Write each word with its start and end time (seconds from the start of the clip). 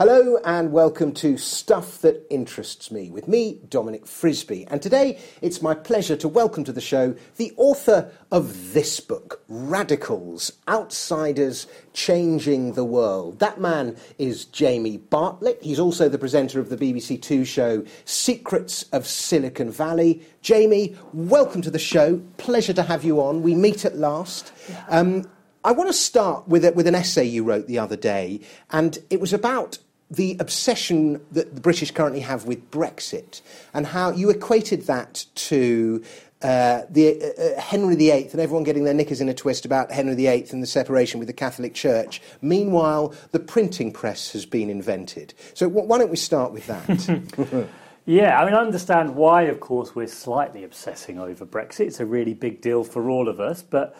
Hello 0.00 0.38
and 0.46 0.72
welcome 0.72 1.12
to 1.12 1.36
Stuff 1.36 1.98
That 1.98 2.26
Interests 2.30 2.90
Me 2.90 3.10
with 3.10 3.28
me, 3.28 3.60
Dominic 3.68 4.06
Frisby. 4.06 4.66
And 4.68 4.80
today 4.80 5.18
it's 5.42 5.60
my 5.60 5.74
pleasure 5.74 6.16
to 6.16 6.26
welcome 6.26 6.64
to 6.64 6.72
the 6.72 6.80
show 6.80 7.14
the 7.36 7.52
author 7.58 8.10
of 8.32 8.72
this 8.72 8.98
book, 8.98 9.44
Radicals 9.46 10.52
Outsiders 10.66 11.66
Changing 11.92 12.72
the 12.72 12.84
World. 12.86 13.40
That 13.40 13.60
man 13.60 13.94
is 14.16 14.46
Jamie 14.46 14.96
Bartlett. 14.96 15.62
He's 15.62 15.78
also 15.78 16.08
the 16.08 16.16
presenter 16.16 16.60
of 16.60 16.70
the 16.70 16.78
BBC 16.78 17.20
Two 17.20 17.44
show 17.44 17.84
Secrets 18.06 18.84
of 18.94 19.06
Silicon 19.06 19.70
Valley. 19.70 20.22
Jamie, 20.40 20.96
welcome 21.12 21.60
to 21.60 21.70
the 21.70 21.78
show. 21.78 22.22
Pleasure 22.38 22.72
to 22.72 22.84
have 22.84 23.04
you 23.04 23.20
on. 23.20 23.42
We 23.42 23.54
meet 23.54 23.84
at 23.84 23.98
last. 23.98 24.50
Um, 24.88 25.28
I 25.62 25.72
want 25.72 25.90
to 25.90 25.92
start 25.92 26.48
with, 26.48 26.64
a, 26.64 26.72
with 26.72 26.86
an 26.86 26.94
essay 26.94 27.24
you 27.24 27.44
wrote 27.44 27.66
the 27.66 27.78
other 27.78 27.96
day, 27.96 28.40
and 28.70 28.98
it 29.10 29.20
was 29.20 29.34
about 29.34 29.76
the 30.10 30.36
obsession 30.40 31.20
that 31.30 31.54
the 31.54 31.60
British 31.60 31.92
currently 31.92 32.20
have 32.20 32.44
with 32.44 32.70
Brexit 32.70 33.40
and 33.72 33.86
how 33.86 34.10
you 34.10 34.30
equated 34.30 34.82
that 34.82 35.24
to 35.34 36.02
uh, 36.42 36.82
the, 36.88 37.22
uh, 37.22 37.42
uh 37.42 37.60
Henry 37.60 37.94
VIII 37.96 38.30
and 38.30 38.40
everyone 38.40 38.64
getting 38.64 38.84
their 38.84 38.94
knickers 38.94 39.20
in 39.20 39.28
a 39.28 39.34
twist 39.34 39.64
about 39.64 39.92
Henry 39.92 40.14
VIII 40.14 40.46
and 40.52 40.62
the 40.62 40.66
separation 40.66 41.20
with 41.20 41.26
the 41.26 41.34
Catholic 41.34 41.74
Church. 41.74 42.22
Meanwhile, 42.40 43.14
the 43.32 43.38
printing 43.38 43.92
press 43.92 44.32
has 44.32 44.46
been 44.46 44.70
invented. 44.70 45.34
So 45.54 45.68
w- 45.68 45.86
why 45.86 45.98
don't 45.98 46.10
we 46.10 46.16
start 46.16 46.52
with 46.52 46.66
that? 46.66 47.68
yeah, 48.06 48.40
I 48.40 48.46
mean, 48.46 48.54
I 48.54 48.60
understand 48.60 49.14
why, 49.16 49.42
of 49.42 49.60
course, 49.60 49.94
we're 49.94 50.06
slightly 50.06 50.64
obsessing 50.64 51.18
over 51.18 51.44
Brexit. 51.44 51.86
It's 51.86 52.00
a 52.00 52.06
really 52.06 52.34
big 52.34 52.62
deal 52.62 52.84
for 52.84 53.10
all 53.10 53.28
of 53.28 53.38
us, 53.38 53.62
but 53.62 53.94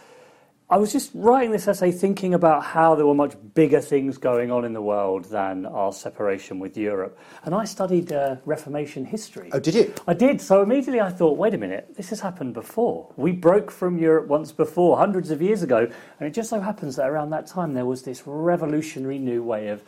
I 0.72 0.76
was 0.76 0.92
just 0.92 1.10
writing 1.14 1.50
this 1.50 1.66
essay 1.66 1.90
thinking 1.90 2.32
about 2.32 2.62
how 2.62 2.94
there 2.94 3.04
were 3.04 3.14
much 3.14 3.34
bigger 3.54 3.80
things 3.80 4.18
going 4.18 4.52
on 4.52 4.64
in 4.64 4.72
the 4.72 4.80
world 4.80 5.24
than 5.24 5.66
our 5.66 5.92
separation 5.92 6.60
with 6.60 6.76
Europe. 6.76 7.18
And 7.42 7.56
I 7.56 7.64
studied 7.64 8.12
uh, 8.12 8.36
Reformation 8.44 9.04
history. 9.04 9.50
Oh, 9.52 9.58
did 9.58 9.74
you? 9.74 9.92
I 10.06 10.14
did. 10.14 10.40
So 10.40 10.62
immediately 10.62 11.00
I 11.00 11.10
thought, 11.10 11.36
wait 11.36 11.54
a 11.54 11.58
minute, 11.58 11.96
this 11.96 12.10
has 12.10 12.20
happened 12.20 12.54
before. 12.54 13.12
We 13.16 13.32
broke 13.32 13.72
from 13.72 13.98
Europe 13.98 14.28
once 14.28 14.52
before, 14.52 14.96
hundreds 14.96 15.32
of 15.32 15.42
years 15.42 15.64
ago. 15.64 15.90
And 16.20 16.28
it 16.28 16.34
just 16.34 16.50
so 16.50 16.60
happens 16.60 16.94
that 16.96 17.08
around 17.08 17.30
that 17.30 17.48
time 17.48 17.74
there 17.74 17.86
was 17.86 18.02
this 18.02 18.22
revolutionary 18.24 19.18
new 19.18 19.42
way 19.42 19.70
of 19.70 19.82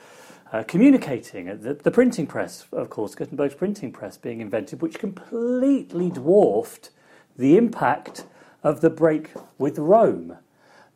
uh, 0.53 0.65
communicating. 0.65 1.47
The, 1.61 1.75
the, 1.75 1.93
printing 1.93 2.27
press, 2.27 2.67
of 2.73 2.91
course, 2.91 3.15
Gutenberg's 3.15 3.55
printing 3.55 3.93
press 3.93 4.17
being 4.17 4.41
invented, 4.41 4.83
which 4.83 4.99
completely 4.99 6.11
dwarfed 6.11 6.91
the 7.37 7.57
impact 7.57 8.25
of 8.65 8.81
the 8.81 8.91
break 8.91 9.31
with 9.59 9.79
Rome. 9.79 10.39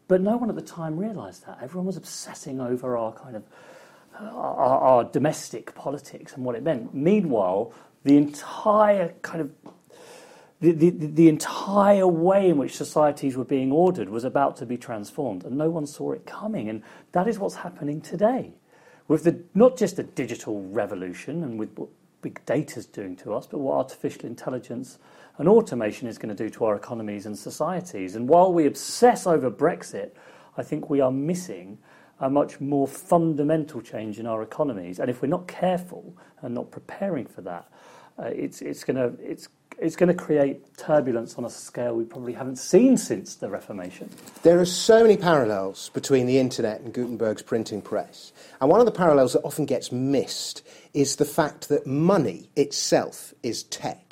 But 0.08 0.20
no 0.20 0.36
one 0.36 0.48
at 0.48 0.56
the 0.56 0.62
time 0.62 0.96
realised 0.96 1.46
that. 1.46 1.58
Everyone 1.62 1.86
was 1.86 1.96
obsessing 1.96 2.60
over 2.60 2.96
our 2.96 3.12
kind 3.12 3.36
of 3.36 3.44
uh, 4.18 4.24
our, 4.24 4.78
our, 4.80 5.04
domestic 5.04 5.74
politics 5.74 6.32
and 6.34 6.44
what 6.44 6.54
it 6.54 6.62
meant. 6.62 6.94
Meanwhile, 6.94 7.74
the 8.04 8.16
entire 8.16 9.12
kind 9.20 9.42
of 9.42 9.50
the, 10.60 10.72
the, 10.72 10.90
the 10.90 11.28
entire 11.28 12.06
way 12.06 12.48
in 12.48 12.56
which 12.56 12.77
societies 12.77 13.36
were 13.36 13.44
being 13.44 13.70
ordered 13.70 14.08
was 14.08 14.24
about 14.24 14.56
to 14.56 14.66
be 14.66 14.78
transformed, 14.78 15.44
and 15.44 15.58
no 15.58 15.68
one 15.68 15.86
saw 15.86 16.12
it 16.12 16.24
coming. 16.24 16.70
And 16.70 16.82
that 17.12 17.28
is 17.28 17.38
what's 17.38 17.56
happening 17.56 18.00
today, 18.00 18.52
with 19.06 19.24
the 19.24 19.38
not 19.54 19.77
just 19.77 19.96
the 19.96 20.02
digital 20.02 20.62
revolution 20.62 21.42
and 21.42 21.58
with 21.58 21.77
what 21.77 21.90
big 22.22 22.44
data 22.46 22.78
is 22.78 22.86
doing 22.86 23.16
to 23.16 23.34
us, 23.34 23.46
but 23.46 23.58
what 23.58 23.74
artificial 23.74 24.24
intelligence 24.24 24.98
and 25.39 25.48
automation 25.48 26.09
is 26.09 26.19
going 26.19 26.34
to 26.34 26.45
do 26.45 26.51
to 26.51 26.65
our 26.65 26.77
economies 26.77 27.27
and 27.27 27.39
societies. 27.39 28.17
And 28.17 28.29
while 28.29 28.53
we 28.53 28.67
obsess 28.67 29.27
over 29.27 29.51
Brexit, 29.51 30.12
I 30.56 30.62
think 30.62 30.89
we 30.89 31.01
are 31.01 31.11
missing 31.11 31.79
a 32.20 32.31
much 32.31 32.61
more 32.61 32.89
fundamental 32.89 33.83
change 33.83 34.19
in 34.19 34.27
our 34.27 34.42
economies. 34.42 34.98
And 34.98 35.11
if 35.11 35.20
we're 35.20 35.29
not 35.29 35.47
careful 35.47 36.17
and 36.41 36.55
not 36.55 36.70
preparing 36.70 37.27
for 37.27 37.42
that, 37.42 37.70
uh, 38.19 38.25
it's, 38.25 38.62
it's 38.62 38.84
going 38.84 38.97
to 38.97 39.23
it's, 39.23 39.48
it's 39.79 39.96
going 39.96 40.08
to 40.08 40.14
create 40.14 40.79
turbulence 40.79 41.35
on 41.35 41.45
a 41.45 41.51
scale 41.51 41.95
we 41.95 42.05
probably 42.05 42.33
haven't 42.33 42.57
seen 42.57 42.96
since 42.96 43.35
the 43.36 43.51
Reformation. 43.51 44.08
There 44.42 44.58
are 44.58 44.64
so 44.64 45.02
many 45.02 45.19
parallels 45.19 45.91
between 45.91 46.27
the 46.27 46.39
internet 46.39 46.80
and 46.80 46.95
Gutenberg's 46.95 47.42
printing 47.42 47.83
press. 47.83 48.33
And 48.63 48.70
one 48.70 48.80
of 48.80 48.86
the 48.86 48.92
parallels 48.92 49.35
that 49.35 49.42
often 49.42 49.67
gets 49.67 49.92
missed 49.92 50.67
is 50.95 51.17
the 51.17 51.27
fact 51.27 51.69
that 51.69 51.86
money 51.86 52.48
itself 52.57 53.35
is 53.42 53.64
tech. 53.64 54.05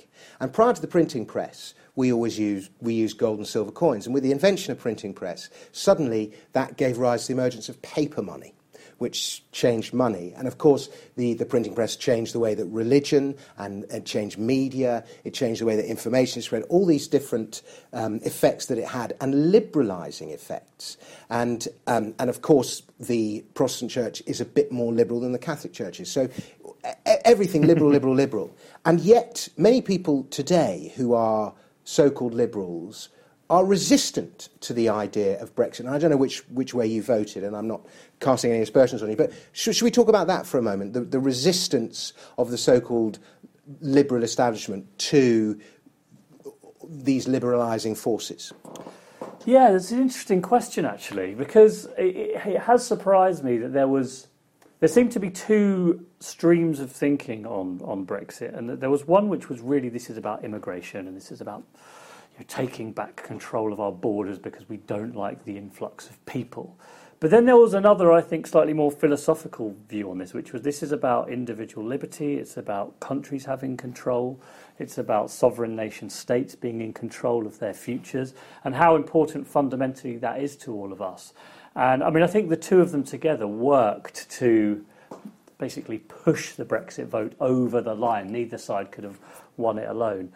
And 0.45 0.53
prior 0.53 0.75
to 0.75 0.81
the 0.83 0.87
printing 0.87 1.25
press, 1.25 1.73
we 1.97 2.13
always 2.13 2.39
used, 2.39 2.71
we 2.83 2.93
used 2.93 3.17
gold 3.17 3.39
and 3.39 3.49
silver 3.49 3.73
coins. 3.73 4.05
And 4.05 4.13
with 4.13 4.23
the 4.23 4.31
invention 4.31 4.73
of 4.73 4.79
printing 4.79 5.15
press, 5.15 5.49
suddenly 5.73 6.35
that 6.53 6.77
gave 6.77 6.99
rise 6.99 7.23
to 7.23 7.29
the 7.29 7.41
emergence 7.41 7.71
of 7.71 7.81
paper 7.81 8.21
money, 8.21 8.53
which 8.99 9.43
changed 9.53 9.95
money. 9.95 10.35
And 10.37 10.47
of 10.47 10.59
course, 10.59 10.91
the, 11.17 11.33
the 11.33 11.47
printing 11.47 11.75
press 11.75 11.97
changed 11.97 12.35
the 12.35 12.41
way 12.41 12.55
that 12.57 12.67
religion 12.67 13.37
and, 13.57 13.87
changed 14.05 14.37
media, 14.37 15.03
it 15.25 15.33
changed 15.33 15.63
the 15.63 15.65
way 15.65 15.77
that 15.77 15.87
information 15.87 16.43
spread, 16.43 16.65
all 16.65 16.85
these 16.85 17.09
different 17.09 17.63
um, 17.95 18.21
effects 18.23 18.67
that 18.67 18.77
it 18.77 18.89
had, 18.89 19.17
and 19.23 19.51
liberalising 19.51 20.31
effects. 20.31 20.99
And, 21.31 21.67
um, 21.87 22.15
and 22.19 22.29
of 22.29 22.43
course, 22.43 22.83
the 23.01 23.47
Protestant 23.55 23.91
church 23.91 24.23
is 24.27 24.43
a 24.43 24.45
bit 24.45 24.71
more 24.71 24.93
liberal 24.93 25.21
than 25.21 25.33
the 25.33 25.39
Catholic 25.39 25.73
church 25.73 26.01
is. 26.01 26.11
So 26.11 26.29
everything 27.25 27.67
liberal, 27.67 27.91
liberal, 27.97 28.15
liberal. 28.15 28.57
And 28.85 29.01
yet, 29.01 29.49
many 29.57 29.81
people 29.81 30.25
today 30.25 30.93
who 30.97 31.15
are 31.15 31.55
so 31.85 32.11
called 32.11 32.35
liberals 32.35 33.11
are 33.51 33.65
resistant 33.65 34.49
to 34.61 34.73
the 34.73 34.89
idea 34.89 35.41
of 35.41 35.55
Brexit. 35.55 35.81
And 35.81 35.91
I 35.91 35.99
don't 35.99 36.11
know 36.11 36.17
which, 36.17 36.41
which 36.49 36.73
way 36.73 36.87
you 36.87 37.03
voted, 37.03 37.45
and 37.45 37.55
I'm 37.55 37.69
not 37.69 37.83
casting 38.21 38.51
any 38.51 38.63
aspersions 38.63 39.03
on 39.03 39.11
you, 39.11 39.17
but 39.17 39.33
should, 39.53 39.77
should 39.77 39.85
we 39.85 39.91
talk 39.91 40.09
about 40.09 40.27
that 40.29 40.47
for 40.47 40.59
a 40.59 40.63
moment? 40.63 40.95
The, 40.95 41.01
the 41.01 41.21
resistance 41.21 42.15
of 42.39 42.51
the 42.51 42.59
so 42.59 42.81
called 42.81 43.19
liberal 43.81 44.23
establishment 44.23 44.99
to 44.99 45.61
these 46.89 47.27
liberalising 47.27 47.97
forces? 47.97 48.53
Yeah, 49.47 49.75
it's 49.75 49.91
an 49.91 50.01
interesting 50.01 50.41
question 50.41 50.85
actually, 50.85 51.35
because 51.35 51.87
it, 51.99 52.17
it, 52.47 52.59
has 52.61 52.87
surprised 52.87 53.45
me 53.45 53.59
that 53.59 53.73
there 53.73 53.89
was 53.89 54.29
there 54.85 54.89
seemed 54.91 55.13
to 55.13 55.19
be 55.19 55.31
two 55.31 56.05
streams 56.21 56.79
of 56.79 56.93
thinking 56.93 57.47
on, 57.47 57.81
on 57.85 58.05
Brexit, 58.05 58.55
and 58.55 58.69
there 58.69 58.91
was 58.91 59.07
one 59.07 59.31
which 59.31 59.49
was 59.49 59.63
really 59.63 59.89
this 59.89 60.11
is 60.11 60.19
about 60.19 60.45
immigration 60.45 61.09
and 61.09 61.17
this 61.17 61.33
is 61.33 61.41
about 61.41 61.63
you 62.35 62.41
know, 62.41 62.45
taking 62.49 62.93
back 62.93 63.17
control 63.17 63.73
of 63.73 63.81
our 63.81 63.91
borders 63.91 64.39
because 64.39 64.69
we 64.69 64.77
don't 64.77 65.17
like 65.17 65.43
the 65.47 65.57
influx 65.57 66.11
of 66.11 66.23
people. 66.27 66.79
But 67.19 67.31
then 67.31 67.47
there 67.47 67.57
was 67.57 67.73
another, 67.73 68.13
I 68.13 68.21
think, 68.21 68.47
slightly 68.47 68.75
more 68.75 68.91
philosophical 68.91 69.75
view 69.89 70.11
on 70.11 70.19
this, 70.19 70.35
which 70.35 70.53
was 70.53 70.61
this 70.61 70.83
is 70.83 70.93
about 70.93 71.31
individual 71.31 71.87
liberty, 71.87 72.35
it's 72.35 72.59
about 72.59 73.01
countries 73.01 73.47
having 73.47 73.79
control, 73.79 74.39
it's 74.79 74.99
about 74.99 75.31
sovereign 75.31 75.77
nation 75.77 76.11
states 76.11 76.55
being 76.55 76.81
in 76.81 76.93
control 76.93 77.47
of 77.47 77.59
their 77.59 77.75
futures, 77.75 78.35
and 78.65 78.75
how 78.75 78.97
important 78.97 79.47
fundamentally 79.47 80.17
that 80.19 80.41
is 80.41 80.57
to 80.57 80.75
all 80.75 80.93
of 80.93 81.01
us. 81.01 81.33
And 81.75 82.03
I 82.03 82.11
mean, 82.11 82.23
I 82.23 82.27
think 82.29 82.49
the 82.49 82.57
two 82.57 82.81
of 82.81 82.93
them 82.93 83.05
together 83.05 83.47
worked 83.47 84.31
to 84.39 84.85
basically 85.59 85.99
push 85.99 86.53
the 86.53 86.65
Brexit 86.65 87.07
vote 87.07 87.35
over 87.41 87.81
the 87.81 87.95
line. 87.95 88.29
Neither 88.29 88.59
side 88.59 88.91
could 88.91 89.05
have 89.05 89.19
won 89.57 89.79
it 89.79 89.89
alone. 89.89 90.33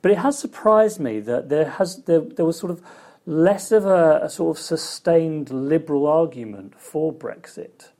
But 0.00 0.10
it 0.10 0.18
has 0.18 0.38
surprised 0.38 0.98
me 0.98 1.20
that 1.20 1.48
there 1.48 1.68
has 1.70 2.02
there, 2.04 2.20
there 2.20 2.44
was 2.44 2.58
sort 2.58 2.72
of 2.72 2.82
less 3.24 3.70
of 3.70 3.86
a, 3.86 4.20
a 4.22 4.28
sort 4.28 4.56
of 4.56 4.62
sustained 4.62 5.50
liberal 5.50 6.06
argument 6.06 6.78
for 6.80 7.12
Brexit, 7.12 7.90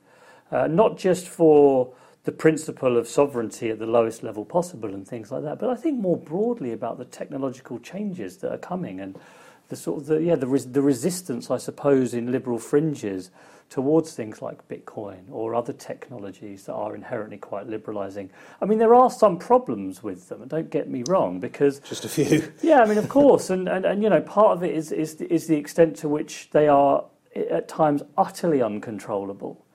uh, 0.51 0.67
not 0.67 0.97
just 0.97 1.27
for 1.27 1.93
the 2.23 2.31
principle 2.31 2.97
of 2.97 3.07
sovereignty 3.07 3.69
at 3.69 3.79
the 3.79 3.85
lowest 3.85 4.23
level 4.23 4.45
possible 4.45 4.93
and 4.93 5.07
things 5.07 5.31
like 5.31 5.43
that, 5.43 5.59
but 5.59 5.69
I 5.69 5.75
think 5.75 5.99
more 5.99 6.17
broadly 6.17 6.71
about 6.71 6.97
the 6.97 7.05
technological 7.05 7.79
changes 7.79 8.37
that 8.37 8.51
are 8.51 8.57
coming 8.57 8.99
and 8.99 9.17
the 9.69 9.75
sort 9.75 10.01
of 10.01 10.07
the 10.07 10.21
yeah 10.21 10.35
the 10.35 10.47
res- 10.47 10.71
the 10.71 10.81
resistance 10.81 11.49
I 11.49 11.57
suppose 11.57 12.13
in 12.13 12.31
liberal 12.31 12.59
fringes 12.59 13.31
towards 13.69 14.13
things 14.13 14.39
like 14.39 14.67
Bitcoin 14.67 15.23
or 15.31 15.55
other 15.55 15.73
technologies 15.73 16.65
that 16.65 16.73
are 16.73 16.93
inherently 16.93 17.37
quite 17.37 17.65
liberalizing. 17.65 18.29
I 18.61 18.65
mean, 18.65 18.77
there 18.77 18.93
are 18.93 19.09
some 19.09 19.39
problems 19.39 20.03
with 20.03 20.29
them, 20.29 20.43
and 20.43 20.51
don't 20.51 20.69
get 20.69 20.89
me 20.89 21.03
wrong, 21.07 21.39
because 21.39 21.79
just 21.79 22.05
a 22.05 22.09
few. 22.09 22.51
yeah, 22.61 22.81
I 22.81 22.85
mean, 22.85 22.99
of 22.99 23.09
course, 23.09 23.49
and, 23.49 23.67
and, 23.67 23.83
and 23.83 24.03
you 24.03 24.09
know, 24.09 24.21
part 24.21 24.51
of 24.57 24.63
it 24.63 24.75
is 24.75 24.91
is 24.91 25.15
is 25.21 25.47
the 25.47 25.55
extent 25.55 25.95
to 25.97 26.09
which 26.09 26.49
they 26.51 26.67
are 26.67 27.05
at 27.35 27.67
times 27.67 28.03
utterly 28.15 28.61
uncontrollable. 28.61 29.65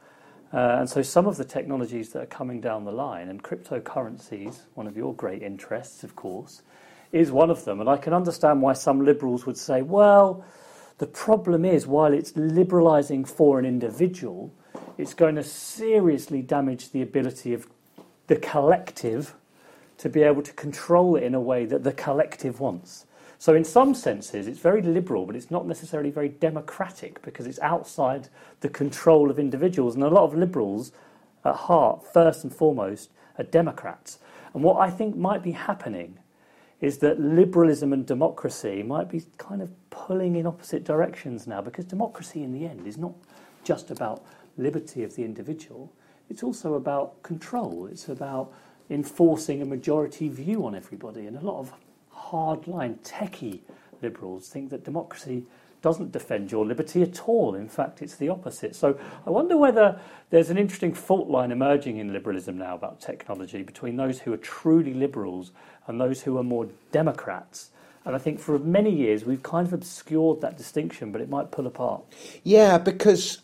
Uh, 0.52 0.76
and 0.80 0.88
so, 0.88 1.02
some 1.02 1.26
of 1.26 1.36
the 1.36 1.44
technologies 1.44 2.10
that 2.10 2.22
are 2.22 2.26
coming 2.26 2.60
down 2.60 2.84
the 2.84 2.92
line, 2.92 3.28
and 3.28 3.42
cryptocurrencies, 3.42 4.60
one 4.74 4.86
of 4.86 4.96
your 4.96 5.14
great 5.14 5.42
interests, 5.42 6.02
of 6.02 6.16
course, 6.16 6.62
is 7.12 7.30
one 7.30 7.50
of 7.50 7.64
them. 7.64 7.80
And 7.80 7.88
I 7.88 7.98
can 7.98 8.14
understand 8.14 8.62
why 8.62 8.72
some 8.72 9.04
liberals 9.04 9.44
would 9.44 9.58
say, 9.58 9.82
well, 9.82 10.44
the 10.98 11.06
problem 11.06 11.64
is, 11.64 11.86
while 11.86 12.12
it's 12.12 12.32
liberalising 12.32 13.28
for 13.28 13.58
an 13.58 13.66
individual, 13.66 14.52
it's 14.96 15.14
going 15.14 15.36
to 15.36 15.44
seriously 15.44 16.42
damage 16.42 16.90
the 16.90 17.02
ability 17.02 17.52
of 17.52 17.66
the 18.26 18.36
collective 18.36 19.34
to 19.98 20.08
be 20.08 20.22
able 20.22 20.42
to 20.42 20.52
control 20.52 21.16
it 21.16 21.24
in 21.24 21.34
a 21.34 21.40
way 21.40 21.66
that 21.66 21.84
the 21.84 21.92
collective 21.92 22.60
wants. 22.60 23.06
So, 23.40 23.54
in 23.54 23.64
some 23.64 23.94
senses, 23.94 24.48
it's 24.48 24.58
very 24.58 24.82
liberal, 24.82 25.24
but 25.24 25.36
it's 25.36 25.50
not 25.50 25.66
necessarily 25.66 26.10
very 26.10 26.28
democratic 26.28 27.22
because 27.22 27.46
it's 27.46 27.60
outside 27.60 28.28
the 28.60 28.68
control 28.68 29.30
of 29.30 29.38
individuals. 29.38 29.94
And 29.94 30.02
a 30.02 30.08
lot 30.08 30.24
of 30.24 30.34
liberals 30.34 30.90
at 31.44 31.54
heart, 31.54 32.04
first 32.12 32.42
and 32.42 32.52
foremost, 32.52 33.10
are 33.38 33.44
Democrats. 33.44 34.18
And 34.54 34.64
what 34.64 34.78
I 34.80 34.90
think 34.90 35.16
might 35.16 35.44
be 35.44 35.52
happening 35.52 36.18
is 36.80 36.98
that 36.98 37.20
liberalism 37.20 37.92
and 37.92 38.04
democracy 38.04 38.82
might 38.82 39.08
be 39.08 39.22
kind 39.36 39.62
of 39.62 39.70
pulling 39.90 40.34
in 40.34 40.46
opposite 40.46 40.84
directions 40.84 41.46
now 41.46 41.60
because 41.60 41.84
democracy, 41.84 42.42
in 42.42 42.52
the 42.52 42.66
end, 42.66 42.86
is 42.86 42.98
not 42.98 43.14
just 43.62 43.90
about 43.90 44.24
liberty 44.56 45.04
of 45.04 45.14
the 45.14 45.24
individual, 45.24 45.92
it's 46.28 46.42
also 46.42 46.74
about 46.74 47.22
control. 47.22 47.88
It's 47.90 48.08
about 48.08 48.52
enforcing 48.90 49.62
a 49.62 49.64
majority 49.64 50.28
view 50.28 50.66
on 50.66 50.74
everybody. 50.74 51.26
And 51.26 51.36
a 51.36 51.40
lot 51.40 51.60
of 51.60 51.72
hardline, 52.30 52.98
techie 53.00 53.60
liberals 54.02 54.48
think 54.48 54.70
that 54.70 54.84
democracy 54.84 55.44
doesn't 55.80 56.12
defend 56.12 56.50
your 56.50 56.66
liberty 56.66 57.02
at 57.02 57.28
all. 57.28 57.54
In 57.54 57.68
fact, 57.68 58.02
it's 58.02 58.16
the 58.16 58.28
opposite. 58.28 58.74
So 58.74 58.98
I 59.26 59.30
wonder 59.30 59.56
whether 59.56 60.00
there's 60.30 60.50
an 60.50 60.58
interesting 60.58 60.92
fault 60.92 61.28
line 61.28 61.52
emerging 61.52 61.98
in 61.98 62.12
liberalism 62.12 62.58
now 62.58 62.74
about 62.74 63.00
technology 63.00 63.62
between 63.62 63.96
those 63.96 64.20
who 64.20 64.32
are 64.32 64.38
truly 64.38 64.92
liberals 64.92 65.52
and 65.86 66.00
those 66.00 66.22
who 66.22 66.36
are 66.36 66.42
more 66.42 66.68
Democrats. 66.90 67.70
And 68.04 68.16
I 68.16 68.18
think 68.18 68.40
for 68.40 68.58
many 68.58 68.90
years 68.90 69.24
we've 69.24 69.42
kind 69.42 69.66
of 69.66 69.72
obscured 69.72 70.40
that 70.40 70.56
distinction, 70.56 71.12
but 71.12 71.20
it 71.20 71.28
might 71.28 71.50
pull 71.52 71.66
apart. 71.66 72.02
Yeah, 72.42 72.78
because 72.78 73.40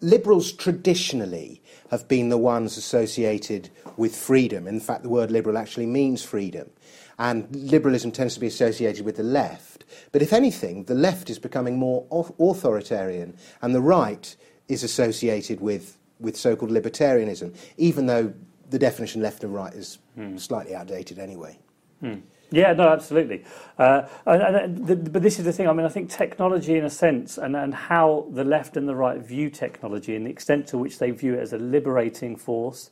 liberals 0.00 0.52
traditionally 0.52 1.62
have 1.90 2.08
been 2.08 2.28
the 2.28 2.38
ones 2.38 2.76
associated 2.76 3.70
with 3.96 4.16
freedom. 4.16 4.66
In 4.66 4.80
fact, 4.80 5.02
the 5.02 5.08
word 5.08 5.30
liberal 5.30 5.58
actually 5.58 5.86
means 5.86 6.24
freedom. 6.24 6.70
And 7.18 7.54
liberalism 7.54 8.10
tends 8.10 8.34
to 8.34 8.40
be 8.40 8.46
associated 8.46 9.04
with 9.04 9.16
the 9.16 9.22
left. 9.22 9.84
But 10.12 10.22
if 10.22 10.32
anything, 10.32 10.84
the 10.84 10.94
left 10.94 11.30
is 11.30 11.38
becoming 11.38 11.78
more 11.78 12.06
authoritarian, 12.10 13.36
and 13.62 13.74
the 13.74 13.80
right 13.80 14.34
is 14.68 14.82
associated 14.82 15.60
with, 15.60 15.98
with 16.18 16.36
so 16.36 16.56
called 16.56 16.72
libertarianism, 16.72 17.54
even 17.76 18.06
though 18.06 18.32
the 18.70 18.78
definition 18.78 19.22
left 19.22 19.44
and 19.44 19.54
right 19.54 19.72
is 19.74 19.98
hmm. 20.14 20.36
slightly 20.36 20.74
outdated 20.74 21.18
anyway. 21.18 21.58
Hmm. 22.00 22.14
Yeah, 22.50 22.72
no, 22.72 22.88
absolutely. 22.88 23.44
Uh, 23.78 24.02
and, 24.26 24.42
and 24.42 24.86
the, 24.86 24.96
but 24.96 25.22
this 25.22 25.38
is 25.38 25.44
the 25.44 25.52
thing. 25.52 25.68
I 25.68 25.72
mean, 25.72 25.86
I 25.86 25.88
think 25.88 26.10
technology, 26.10 26.76
in 26.76 26.84
a 26.84 26.90
sense, 26.90 27.36
and, 27.36 27.56
and 27.56 27.74
how 27.74 28.26
the 28.30 28.44
left 28.44 28.76
and 28.76 28.88
the 28.88 28.94
right 28.94 29.18
view 29.18 29.50
technology, 29.50 30.14
and 30.14 30.26
the 30.26 30.30
extent 30.30 30.68
to 30.68 30.78
which 30.78 30.98
they 30.98 31.10
view 31.10 31.34
it 31.34 31.40
as 31.40 31.52
a 31.52 31.58
liberating 31.58 32.36
force 32.36 32.90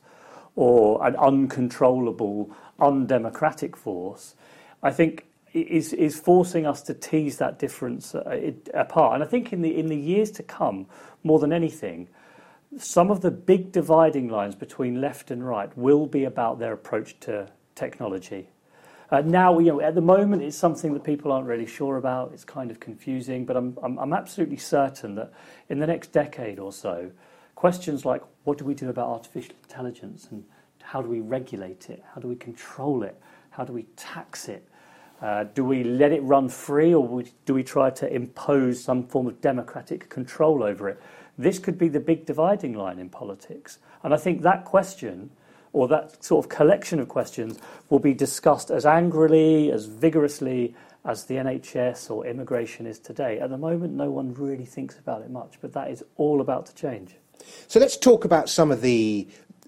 or 0.55 1.05
an 1.07 1.15
uncontrollable, 1.15 2.51
undemocratic 2.83 3.77
force, 3.77 4.35
I 4.81 4.91
think 4.91 5.25
is 5.53 5.93
is 5.93 6.19
forcing 6.19 6.65
us 6.65 6.81
to 6.83 6.93
tease 6.93 7.37
that 7.37 7.59
difference 7.59 8.15
uh, 8.15 8.51
apart. 8.73 9.15
And 9.15 9.23
I 9.23 9.27
think 9.27 9.53
in 9.53 9.61
the 9.61 9.77
in 9.77 9.87
the 9.87 9.97
years 9.97 10.31
to 10.31 10.43
come, 10.43 10.87
more 11.23 11.39
than 11.39 11.53
anything, 11.53 12.09
some 12.77 13.11
of 13.11 13.21
the 13.21 13.31
big 13.31 13.71
dividing 13.71 14.29
lines 14.29 14.55
between 14.55 14.99
left 14.99 15.31
and 15.31 15.45
right 15.45 15.75
will 15.77 16.07
be 16.07 16.23
about 16.23 16.59
their 16.59 16.73
approach 16.73 17.19
to 17.21 17.47
technology. 17.75 18.49
Uh, 19.11 19.21
now, 19.21 19.59
you 19.59 19.67
know, 19.67 19.81
at 19.81 19.93
the 19.93 20.01
moment, 20.01 20.41
it's 20.41 20.57
something 20.57 20.93
that 20.93 21.03
people 21.03 21.31
aren't 21.31 21.45
really 21.45 21.67
sure 21.67 21.97
about. 21.97 22.31
It's 22.33 22.43
kind 22.43 22.71
of 22.71 22.79
confusing, 22.79 23.45
but 23.45 23.55
I'm, 23.55 23.77
I'm, 23.83 23.99
I'm 23.99 24.13
absolutely 24.13 24.57
certain 24.57 25.13
that 25.15 25.31
in 25.69 25.77
the 25.77 25.85
next 25.85 26.11
decade 26.11 26.57
or 26.57 26.73
so, 26.73 27.11
questions 27.53 28.05
like 28.05 28.23
what 28.43 28.57
do 28.57 28.65
we 28.65 28.73
do 28.73 28.89
about 28.89 29.09
artificial 29.09 29.53
intelligence 29.61 30.27
and 30.31 30.43
how 30.83 31.01
do 31.01 31.09
we 31.09 31.21
regulate 31.21 31.89
it? 31.89 32.03
How 32.13 32.21
do 32.21 32.27
we 32.27 32.35
control 32.35 33.03
it? 33.03 33.19
How 33.49 33.63
do 33.63 33.73
we 33.73 33.83
tax 33.95 34.47
it? 34.47 34.67
Uh, 35.21 35.45
do 35.55 35.63
we 35.63 35.83
let 35.83 36.11
it 36.11 36.21
run 36.23 36.49
free 36.49 36.93
or 36.93 37.23
do 37.45 37.53
we 37.53 37.63
try 37.63 37.89
to 37.89 38.13
impose 38.13 38.83
some 38.83 39.07
form 39.07 39.25
of 39.25 39.39
democratic 39.41 40.09
control 40.09 40.63
over 40.63 40.89
it? 40.89 41.01
This 41.37 41.59
could 41.59 41.77
be 41.77 41.87
the 41.87 41.99
big 41.99 42.25
dividing 42.25 42.73
line 42.73 42.99
in 42.99 43.09
politics. 43.09 43.79
And 44.03 44.13
I 44.13 44.17
think 44.17 44.41
that 44.41 44.65
question 44.65 45.31
or 45.71 45.87
that 45.87 46.23
sort 46.23 46.45
of 46.45 46.49
collection 46.49 46.99
of 46.99 47.07
questions 47.07 47.57
will 47.89 47.99
be 47.99 48.13
discussed 48.13 48.69
as 48.69 48.85
angrily, 48.85 49.71
as 49.71 49.85
vigorously 49.85 50.75
as 51.05 51.25
the 51.25 51.35
NHS 51.35 52.11
or 52.11 52.25
immigration 52.25 52.85
is 52.85 52.99
today. 52.99 53.39
At 53.39 53.49
the 53.49 53.57
moment, 53.57 53.93
no 53.93 54.11
one 54.11 54.33
really 54.33 54.65
thinks 54.65 54.99
about 54.99 55.21
it 55.21 55.31
much, 55.31 55.55
but 55.61 55.73
that 55.73 55.89
is 55.89 56.03
all 56.17 56.41
about 56.41 56.65
to 56.67 56.75
change. 56.75 57.15
So 57.67 57.79
let's 57.79 57.97
talk 57.97 58.23
about 58.23 58.49
some 58.49 58.71
of 58.71 58.81
the 58.81 59.27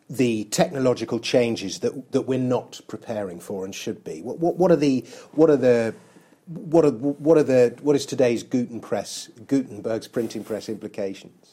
the 0.09 0.45
technological 0.45 1.19
changes 1.19 1.79
that 1.79 2.11
that 2.11 2.21
we're 2.21 2.39
not 2.39 2.79
preparing 2.87 3.39
for 3.39 3.65
and 3.65 3.73
should 3.73 4.03
be. 4.03 4.21
What, 4.21 4.39
what, 4.39 4.55
what 4.57 4.71
are 4.71 4.75
the 4.75 5.05
what 5.31 5.49
are 5.49 5.57
the 5.57 5.95
what 6.47 6.85
are, 6.85 6.91
what 6.91 7.37
are 7.37 7.43
the 7.43 7.75
what 7.81 7.95
is 7.95 8.05
today's 8.05 8.43
Guten 8.43 8.79
press 8.79 9.29
Gutenberg's 9.47 10.07
printing 10.07 10.43
press 10.43 10.69
implications? 10.69 11.51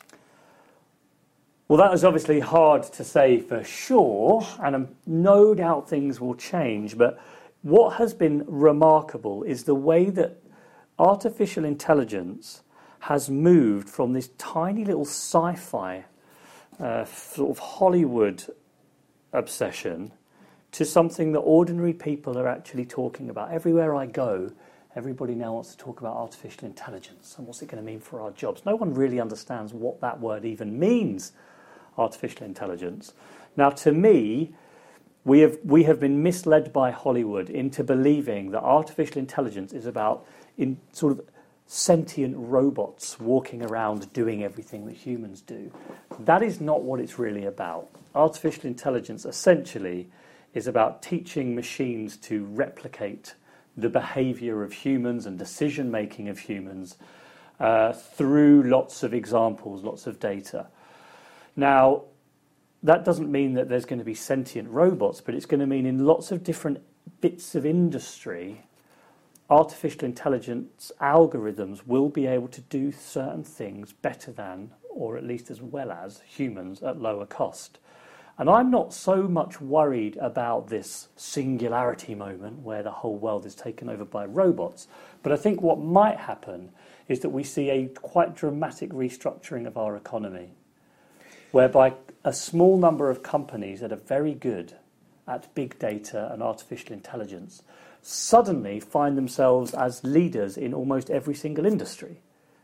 Well, 1.69 1.78
that 1.78 1.94
is 1.94 2.04
obviously 2.04 2.40
hard 2.40 2.82
to 2.82 3.04
say 3.04 3.40
for 3.40 3.64
sure, 3.64 4.46
and 4.62 4.76
um, 4.76 4.88
no 5.06 5.55
doubt 5.55 5.88
things 5.88 6.20
will 6.20 6.34
change. 6.34 6.98
But 6.98 7.19
what 7.62 7.96
has 7.96 8.12
been 8.12 8.44
remarkable 8.46 9.43
is 9.44 9.64
the 9.64 9.75
way 9.75 10.10
that 10.10 10.43
artificial 10.98 11.64
intelligence 11.64 12.62
has 13.00 13.31
moved 13.31 13.88
from 13.88 14.12
this 14.12 14.28
tiny 14.37 14.84
little 14.84 15.06
sci 15.06 15.55
fi 15.55 16.05
uh, 16.80 17.04
sort 17.04 17.50
of 17.50 17.58
Hollywood 17.58 18.44
obsession 19.32 20.12
to 20.72 20.84
something 20.84 21.32
that 21.32 21.40
ordinary 21.40 21.92
people 21.92 22.38
are 22.38 22.48
actually 22.48 22.86
talking 22.86 23.28
about. 23.28 23.50
Everywhere 23.52 23.94
I 23.94 24.06
go, 24.06 24.52
everybody 24.96 25.34
now 25.34 25.54
wants 25.54 25.70
to 25.72 25.76
talk 25.76 26.00
about 26.00 26.16
artificial 26.16 26.66
intelligence 26.66 27.34
and 27.36 27.46
what's 27.46 27.62
it 27.62 27.69
going 27.69 27.82
to 27.82 27.86
mean 27.86 28.00
for 28.00 28.20
our 28.20 28.30
jobs. 28.30 28.62
No 28.64 28.76
one 28.76 28.94
really 28.94 29.20
understands 29.20 29.72
what 29.72 30.00
that 30.00 30.20
word 30.20 30.44
even 30.44 30.78
means 30.78 31.32
artificial 31.98 32.46
intelligence. 32.46 33.12
Now, 33.56 33.70
to 33.70 33.92
me, 33.92 34.54
we 35.24 35.40
have, 35.40 35.58
we 35.62 35.84
have 35.84 36.00
been 36.00 36.22
misled 36.22 36.72
by 36.72 36.90
Hollywood 36.90 37.48
into 37.48 37.84
believing 37.84 38.50
that 38.50 38.62
artificial 38.62 39.19
intelligence 39.19 39.72
is 39.72 39.86
about 39.86 40.26
in 40.58 40.78
sort 40.92 41.12
of 41.12 41.20
sentient 41.72 42.34
robots 42.36 43.19
walking 43.19 43.62
around 43.62 44.12
doing 44.12 44.44
everything 44.44 44.84
that 44.84 44.94
humans 44.94 45.40
do. 45.40 45.72
That 46.19 46.42
is 46.42 46.60
not 46.60 46.82
what 46.82 47.00
it's 47.00 47.19
really 47.19 47.46
about. 47.46 47.88
Artificial 48.14 48.66
intelligence 48.66 49.24
essentially 49.24 50.10
is 50.52 50.66
about 50.66 51.00
teaching 51.00 51.54
machines 51.54 52.19
to 52.19 52.44
replicate 52.44 53.36
the 53.74 53.88
behavior 53.88 54.62
of 54.62 54.74
humans 54.74 55.24
and 55.24 55.38
decision 55.38 55.90
making 55.90 56.28
of 56.28 56.40
humans 56.40 56.98
uh, 57.58 57.94
through 57.94 58.64
lots 58.64 59.02
of 59.02 59.14
examples, 59.14 59.82
lots 59.82 60.06
of 60.06 60.20
data. 60.20 60.66
Now, 61.56 62.02
that 62.82 63.02
doesn't 63.02 63.32
mean 63.32 63.55
that 63.55 63.70
there's 63.70 63.86
going 63.86 63.98
to 63.98 64.05
be 64.05 64.14
sentient 64.14 64.69
robots, 64.69 65.22
but 65.22 65.34
it's 65.34 65.46
going 65.46 65.60
to 65.60 65.67
mean 65.67 65.86
in 65.86 66.05
lots 66.05 66.32
of 66.32 66.44
different 66.44 66.82
bits 67.22 67.55
of 67.55 67.64
industry, 67.64 68.60
artificial 69.52 70.06
intelligence 70.06 70.90
algorithms 70.98 71.86
will 71.86 72.08
be 72.08 72.26
able 72.26 72.48
to 72.48 72.62
do 72.62 72.90
certain 72.90 73.44
things 73.44 73.92
better 73.92 74.32
than, 74.32 74.70
or 74.88 75.18
at 75.18 75.24
least 75.24 75.50
as 75.50 75.60
well 75.60 75.92
as, 75.92 76.22
humans 76.26 76.82
at 76.82 76.98
lower 76.98 77.26
cost. 77.26 77.78
And 78.38 78.48
I'm 78.48 78.70
not 78.70 78.94
so 78.94 79.28
much 79.28 79.60
worried 79.60 80.16
about 80.16 80.68
this 80.68 81.08
singularity 81.16 82.14
moment 82.14 82.60
where 82.60 82.82
the 82.82 82.90
whole 82.90 83.16
world 83.18 83.44
is 83.44 83.54
taken 83.54 83.90
over 83.90 84.06
by 84.06 84.24
robots, 84.24 84.88
but 85.22 85.32
I 85.32 85.36
think 85.36 85.60
what 85.60 85.78
might 85.78 86.16
happen 86.16 86.70
is 87.06 87.20
that 87.20 87.28
we 87.28 87.44
see 87.44 87.68
a 87.68 87.88
quite 87.88 88.34
dramatic 88.34 88.88
restructuring 88.88 89.66
of 89.66 89.76
our 89.76 89.96
economy 89.96 90.54
whereby 91.50 91.92
a 92.24 92.32
small 92.32 92.78
number 92.78 93.10
of 93.10 93.22
companies 93.22 93.80
that 93.80 93.92
are 93.92 93.96
very 93.96 94.32
good 94.32 94.72
at 95.28 95.54
big 95.54 95.78
data 95.78 96.30
and 96.32 96.42
artificial 96.42 96.94
intelligence 96.94 97.62
suddenly 98.02 98.80
find 98.80 99.16
themselves 99.16 99.72
as 99.74 100.04
leaders 100.04 100.56
in 100.56 100.74
almost 100.74 101.10
every 101.10 101.34
single 101.34 101.64
industry. 101.64 102.20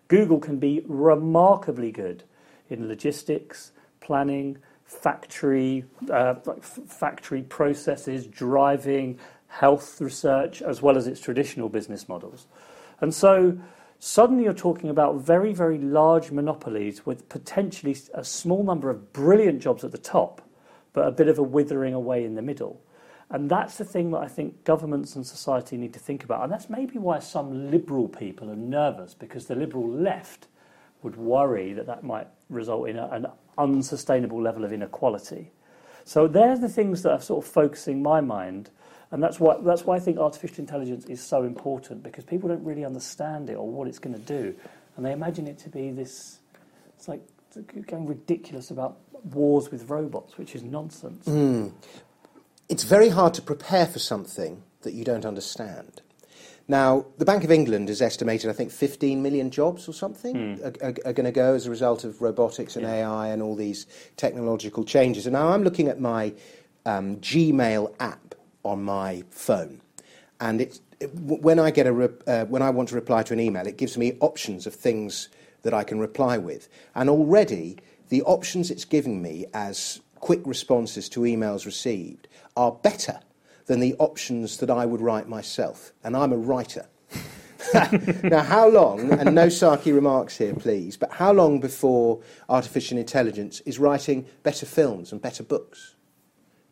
Google 0.08 0.38
can 0.38 0.58
be 0.58 0.82
remarkably 0.86 1.92
good 1.92 2.24
in 2.68 2.88
logistics, 2.88 3.72
planning, 4.00 4.58
factory, 4.84 5.84
uh, 6.10 6.34
factory 6.34 7.42
processes, 7.42 8.26
driving, 8.26 9.18
health 9.46 10.00
research, 10.00 10.60
as 10.60 10.82
well 10.82 10.96
as 10.96 11.06
its 11.06 11.20
traditional 11.20 11.68
business 11.68 12.08
models. 12.08 12.46
And 13.00 13.14
so 13.14 13.58
Suddenly, 14.00 14.44
you're 14.44 14.54
talking 14.54 14.90
about 14.90 15.16
very, 15.16 15.52
very 15.52 15.78
large 15.78 16.30
monopolies 16.30 17.04
with 17.04 17.28
potentially 17.28 17.96
a 18.14 18.22
small 18.22 18.62
number 18.62 18.90
of 18.90 19.12
brilliant 19.12 19.60
jobs 19.60 19.82
at 19.82 19.90
the 19.90 19.98
top, 19.98 20.40
but 20.92 21.08
a 21.08 21.10
bit 21.10 21.26
of 21.26 21.38
a 21.38 21.42
withering 21.42 21.94
away 21.94 22.24
in 22.24 22.36
the 22.36 22.42
middle. 22.42 22.80
And 23.30 23.50
that's 23.50 23.76
the 23.76 23.84
thing 23.84 24.10
that 24.12 24.18
I 24.18 24.28
think 24.28 24.64
governments 24.64 25.14
and 25.14 25.26
society 25.26 25.76
need 25.76 25.92
to 25.92 25.98
think 25.98 26.24
about. 26.24 26.42
And 26.44 26.52
that's 26.52 26.70
maybe 26.70 26.98
why 26.98 27.18
some 27.18 27.70
liberal 27.70 28.08
people 28.08 28.50
are 28.50 28.56
nervous, 28.56 29.14
because 29.14 29.46
the 29.46 29.54
liberal 29.54 29.88
left 29.88 30.48
would 31.02 31.16
worry 31.16 31.74
that 31.74 31.86
that 31.86 32.02
might 32.02 32.28
result 32.48 32.88
in 32.88 32.96
a, 32.96 33.06
an 33.08 33.26
unsustainable 33.58 34.40
level 34.40 34.64
of 34.64 34.72
inequality. 34.72 35.52
So 36.04 36.26
they're 36.26 36.56
the 36.56 36.70
things 36.70 37.02
that 37.02 37.12
are 37.12 37.20
sort 37.20 37.44
of 37.44 37.50
focusing 37.50 38.02
my 38.02 38.20
mind 38.22 38.70
and 39.10 39.22
that's 39.22 39.40
why, 39.40 39.56
that's 39.62 39.84
why 39.84 39.96
I 39.96 40.00
think 40.00 40.18
artificial 40.18 40.58
intelligence 40.60 41.06
is 41.06 41.22
so 41.22 41.44
important 41.44 42.02
because 42.02 42.24
people 42.24 42.48
don't 42.48 42.64
really 42.64 42.84
understand 42.84 43.48
it 43.48 43.54
or 43.54 43.66
what 43.66 43.88
it's 43.88 43.98
going 43.98 44.14
to 44.14 44.20
do. 44.20 44.54
And 44.96 45.06
they 45.06 45.12
imagine 45.12 45.46
it 45.46 45.58
to 45.60 45.70
be 45.70 45.90
this, 45.90 46.40
it's 46.96 47.08
like 47.08 47.22
going 47.86 48.06
ridiculous 48.06 48.70
about 48.70 48.98
wars 49.32 49.70
with 49.70 49.88
robots, 49.88 50.36
which 50.36 50.54
is 50.54 50.62
nonsense. 50.62 51.24
Mm. 51.26 51.72
It's 52.68 52.84
very 52.84 53.08
hard 53.08 53.34
to 53.34 53.42
prepare 53.42 53.86
for 53.86 53.98
something 53.98 54.62
that 54.82 54.92
you 54.92 55.04
don't 55.04 55.24
understand. 55.24 56.02
Now, 56.70 57.06
the 57.16 57.24
Bank 57.24 57.44
of 57.44 57.50
England 57.50 57.88
has 57.88 58.02
estimated, 58.02 58.50
I 58.50 58.52
think, 58.52 58.70
15 58.70 59.22
million 59.22 59.50
jobs 59.50 59.88
or 59.88 59.94
something 59.94 60.34
mm. 60.34 60.60
are, 60.60 60.86
are, 60.86 60.94
are 61.06 61.12
going 61.14 61.24
to 61.24 61.32
go 61.32 61.54
as 61.54 61.66
a 61.66 61.70
result 61.70 62.04
of 62.04 62.20
robotics 62.20 62.76
and 62.76 62.84
yeah. 62.84 63.06
AI 63.06 63.28
and 63.28 63.40
all 63.40 63.56
these 63.56 63.86
technological 64.18 64.84
changes. 64.84 65.26
And 65.26 65.32
now 65.32 65.48
I'm 65.48 65.62
looking 65.62 65.88
at 65.88 65.98
my 65.98 66.34
um, 66.84 67.16
Gmail 67.16 67.94
app 68.00 68.34
on 68.64 68.84
my 68.84 69.24
phone, 69.30 69.80
and 70.40 70.60
it's, 70.60 70.80
it, 71.00 71.14
when 71.14 71.58
I 71.58 71.70
get 71.70 71.86
a 71.86 71.92
re- 71.92 72.08
uh, 72.26 72.44
when 72.46 72.60
I 72.60 72.68
want 72.68 72.90
to 72.90 72.94
reply 72.94 73.22
to 73.22 73.32
an 73.32 73.40
email, 73.40 73.66
it 73.66 73.78
gives 73.78 73.96
me 73.96 74.18
options 74.20 74.66
of 74.66 74.74
things 74.74 75.30
that 75.62 75.72
I 75.72 75.84
can 75.84 75.98
reply 75.98 76.36
with, 76.36 76.68
and 76.94 77.08
already 77.08 77.78
the 78.10 78.22
options 78.22 78.70
it's 78.70 78.84
giving 78.84 79.22
me 79.22 79.46
as 79.54 80.00
quick 80.20 80.40
responses 80.44 81.08
to 81.10 81.20
emails 81.20 81.64
received 81.64 82.28
are 82.56 82.72
better 82.72 83.20
than 83.66 83.80
the 83.80 83.94
options 83.98 84.56
that 84.58 84.70
I 84.70 84.86
would 84.86 85.00
write 85.00 85.28
myself. 85.28 85.92
And 86.02 86.16
I'm 86.16 86.32
a 86.32 86.36
writer. 86.36 86.86
now, 88.22 88.42
how 88.42 88.68
long, 88.68 89.12
and 89.12 89.34
no 89.34 89.46
sarky 89.46 89.94
remarks 89.94 90.38
here, 90.38 90.54
please, 90.54 90.96
but 90.96 91.12
how 91.12 91.32
long 91.32 91.60
before 91.60 92.20
artificial 92.48 92.98
intelligence 92.98 93.60
is 93.60 93.78
writing 93.78 94.26
better 94.42 94.64
films 94.64 95.12
and 95.12 95.20
better 95.20 95.42
books? 95.42 95.94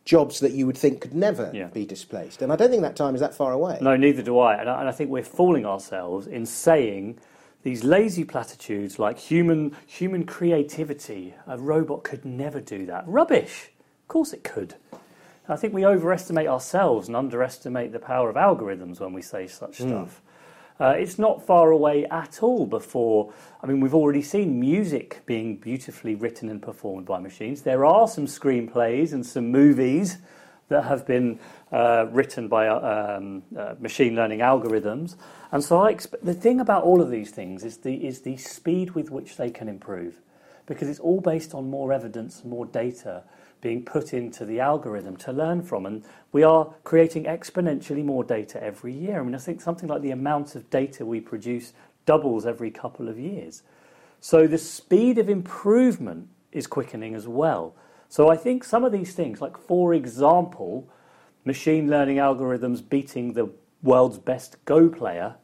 Jobs 0.04 0.40
that 0.40 0.52
you 0.52 0.66
would 0.66 0.78
think 0.78 1.00
could 1.00 1.14
never 1.14 1.50
yeah. 1.52 1.66
be 1.66 1.84
displaced. 1.84 2.40
And 2.40 2.52
I 2.52 2.56
don't 2.56 2.70
think 2.70 2.82
that 2.82 2.96
time 2.96 3.14
is 3.14 3.20
that 3.20 3.34
far 3.34 3.52
away. 3.52 3.78
No, 3.80 3.96
neither 3.96 4.22
do 4.22 4.38
I. 4.38 4.54
And 4.54 4.70
I, 4.70 4.80
and 4.80 4.88
I 4.88 4.92
think 4.92 5.10
we're 5.10 5.24
fooling 5.24 5.66
ourselves 5.66 6.26
in 6.26 6.46
saying 6.46 7.18
these 7.66 7.82
lazy 7.82 8.22
platitudes 8.22 8.96
like 8.96 9.18
human, 9.18 9.74
human 9.88 10.24
creativity, 10.24 11.34
a 11.48 11.58
robot 11.58 12.04
could 12.04 12.24
never 12.24 12.60
do 12.60 12.86
that. 12.86 13.02
Rubbish. 13.08 13.70
Of 14.04 14.06
course 14.06 14.32
it 14.32 14.44
could. 14.44 14.76
I 15.48 15.56
think 15.56 15.74
we 15.74 15.84
overestimate 15.84 16.46
ourselves 16.46 17.08
and 17.08 17.16
underestimate 17.16 17.90
the 17.90 17.98
power 17.98 18.30
of 18.30 18.36
algorithms 18.36 19.00
when 19.00 19.12
we 19.12 19.20
say 19.20 19.48
such 19.48 19.78
mm. 19.78 19.88
stuff. 19.88 20.22
Uh, 20.78 20.90
it's 20.90 21.18
not 21.18 21.44
far 21.44 21.72
away 21.72 22.04
at 22.04 22.40
all 22.40 22.66
before. 22.66 23.32
I 23.60 23.66
mean, 23.66 23.80
we've 23.80 23.96
already 23.96 24.22
seen 24.22 24.60
music 24.60 25.22
being 25.26 25.56
beautifully 25.56 26.14
written 26.14 26.48
and 26.48 26.62
performed 26.62 27.06
by 27.06 27.18
machines. 27.18 27.62
There 27.62 27.84
are 27.84 28.06
some 28.06 28.26
screenplays 28.26 29.12
and 29.12 29.26
some 29.26 29.50
movies 29.50 30.18
that 30.68 30.84
have 30.84 31.06
been 31.06 31.38
uh, 31.72 32.06
written 32.10 32.48
by 32.48 32.68
uh, 32.68 33.16
um, 33.18 33.42
uh, 33.56 33.74
machine 33.78 34.14
learning 34.14 34.40
algorithms. 34.40 35.16
And 35.52 35.62
so, 35.62 35.78
exp- 35.80 36.20
the 36.22 36.34
thing 36.34 36.60
about 36.60 36.82
all 36.82 37.00
of 37.00 37.10
these 37.10 37.30
things 37.30 37.64
is 37.64 37.78
the 37.78 38.06
is 38.06 38.22
the 38.22 38.36
speed 38.36 38.90
with 38.90 39.10
which 39.10 39.36
they 39.36 39.50
can 39.50 39.68
improve, 39.68 40.20
because 40.66 40.88
it's 40.88 41.00
all 41.00 41.20
based 41.20 41.54
on 41.54 41.70
more 41.70 41.92
evidence, 41.92 42.44
more 42.44 42.66
data, 42.66 43.22
being 43.60 43.84
put 43.84 44.12
into 44.12 44.44
the 44.44 44.60
algorithm 44.60 45.16
to 45.16 45.32
learn 45.32 45.62
from. 45.62 45.86
And 45.86 46.04
we 46.32 46.42
are 46.42 46.74
creating 46.84 47.24
exponentially 47.24 48.04
more 48.04 48.24
data 48.24 48.62
every 48.62 48.92
year. 48.92 49.20
I 49.20 49.24
mean, 49.24 49.34
I 49.34 49.38
think 49.38 49.60
something 49.60 49.88
like 49.88 50.02
the 50.02 50.10
amount 50.10 50.54
of 50.54 50.68
data 50.70 51.06
we 51.06 51.20
produce 51.20 51.72
doubles 52.04 52.46
every 52.46 52.70
couple 52.70 53.08
of 53.08 53.18
years. 53.18 53.62
So 54.20 54.46
the 54.46 54.58
speed 54.58 55.18
of 55.18 55.28
improvement 55.28 56.28
is 56.52 56.66
quickening 56.66 57.14
as 57.14 57.28
well. 57.28 57.74
So 58.08 58.28
I 58.28 58.36
think 58.36 58.64
some 58.64 58.84
of 58.84 58.92
these 58.92 59.14
things, 59.14 59.40
like 59.40 59.58
for 59.58 59.94
example, 59.94 60.88
machine 61.44 61.88
learning 61.90 62.16
algorithms 62.16 62.86
beating 62.86 63.32
the 63.32 63.50
world's 63.82 64.18
best 64.18 64.56
Go 64.64 64.88
player, 64.88 65.36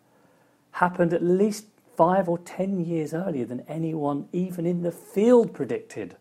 happened 0.72 1.12
at 1.12 1.22
least 1.22 1.66
five 1.96 2.28
or 2.28 2.38
ten 2.38 2.80
years 2.80 3.12
earlier 3.14 3.44
than 3.44 3.60
anyone, 3.68 4.28
even 4.32 4.66
in 4.66 4.82
the 4.82 4.92
field, 4.92 5.52
predicted. 5.52 6.16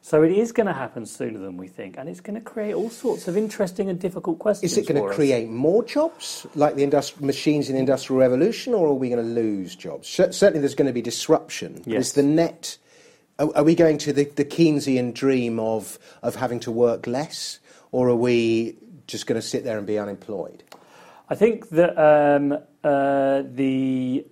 So 0.00 0.22
it 0.22 0.32
is 0.32 0.52
going 0.52 0.66
to 0.66 0.74
happen 0.74 1.06
sooner 1.06 1.38
than 1.38 1.56
we 1.56 1.66
think, 1.66 1.96
and 1.96 2.10
it's 2.10 2.20
going 2.20 2.34
to 2.34 2.40
create 2.42 2.74
all 2.74 2.90
sorts 2.90 3.26
of 3.26 3.38
interesting 3.38 3.88
and 3.88 3.98
difficult 3.98 4.38
questions. 4.38 4.72
Is 4.72 4.76
it 4.76 4.86
going 4.86 5.02
to 5.02 5.14
create 5.14 5.46
us. 5.46 5.50
more 5.50 5.82
jobs, 5.82 6.46
like 6.54 6.74
the 6.74 6.86
industri- 6.86 7.22
machines 7.22 7.70
in 7.70 7.74
the 7.76 7.80
Industrial 7.80 8.20
Revolution, 8.20 8.74
or 8.74 8.88
are 8.88 8.92
we 8.92 9.08
going 9.08 9.24
to 9.24 9.32
lose 9.32 9.74
jobs? 9.74 10.06
Certainly, 10.06 10.60
there's 10.60 10.74
going 10.74 10.88
to 10.88 10.92
be 10.92 11.00
disruption. 11.00 11.82
Yes. 11.86 12.08
Is 12.08 12.12
the 12.12 12.22
net? 12.22 12.76
Are, 13.38 13.50
are 13.56 13.64
we 13.64 13.74
going 13.74 13.98
to 13.98 14.12
the, 14.12 14.24
the 14.24 14.44
Keynesian 14.44 15.12
dream 15.12 15.58
of 15.58 15.98
of 16.22 16.36
having 16.36 16.60
to 16.60 16.70
work 16.70 17.06
less, 17.06 17.58
or 17.92 18.08
are 18.08 18.16
we 18.16 18.76
just 19.06 19.26
going 19.26 19.40
to 19.40 19.46
sit 19.46 19.64
there 19.64 19.78
and 19.78 19.86
be 19.86 19.98
unemployed? 19.98 20.62
I 21.28 21.34
think 21.34 21.70
that 21.70 21.98
um, 21.98 22.52
uh, 22.84 23.42
the 23.44 24.24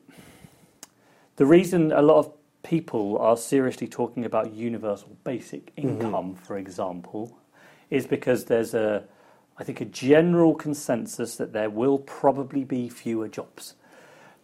the 1.37 1.47
reason 1.47 1.91
a 1.93 2.03
lot 2.03 2.19
of 2.19 2.33
people 2.63 3.19
are 3.19 3.37
seriously 3.37 3.89
talking 3.89 4.25
about 4.25 4.53
universal 4.55 5.17
basic 5.25 5.75
mm-hmm. 5.75 5.89
income, 5.89 6.35
mm-hmm. 6.35 6.45
for 6.45 6.57
example, 6.57 7.37
is 7.91 8.07
because 8.07 8.45
there's 8.45 8.75
a, 8.75 9.05
I 9.59 9.65
think, 9.65 9.81
a 9.81 9.85
general 9.87 10.55
consensus 10.55 11.37
that 11.37 11.53
there 11.53 11.71
will 11.71 11.99
probably 11.99 12.65
be 12.65 12.89
fewer 12.89 13.29
jobs. 13.29 13.75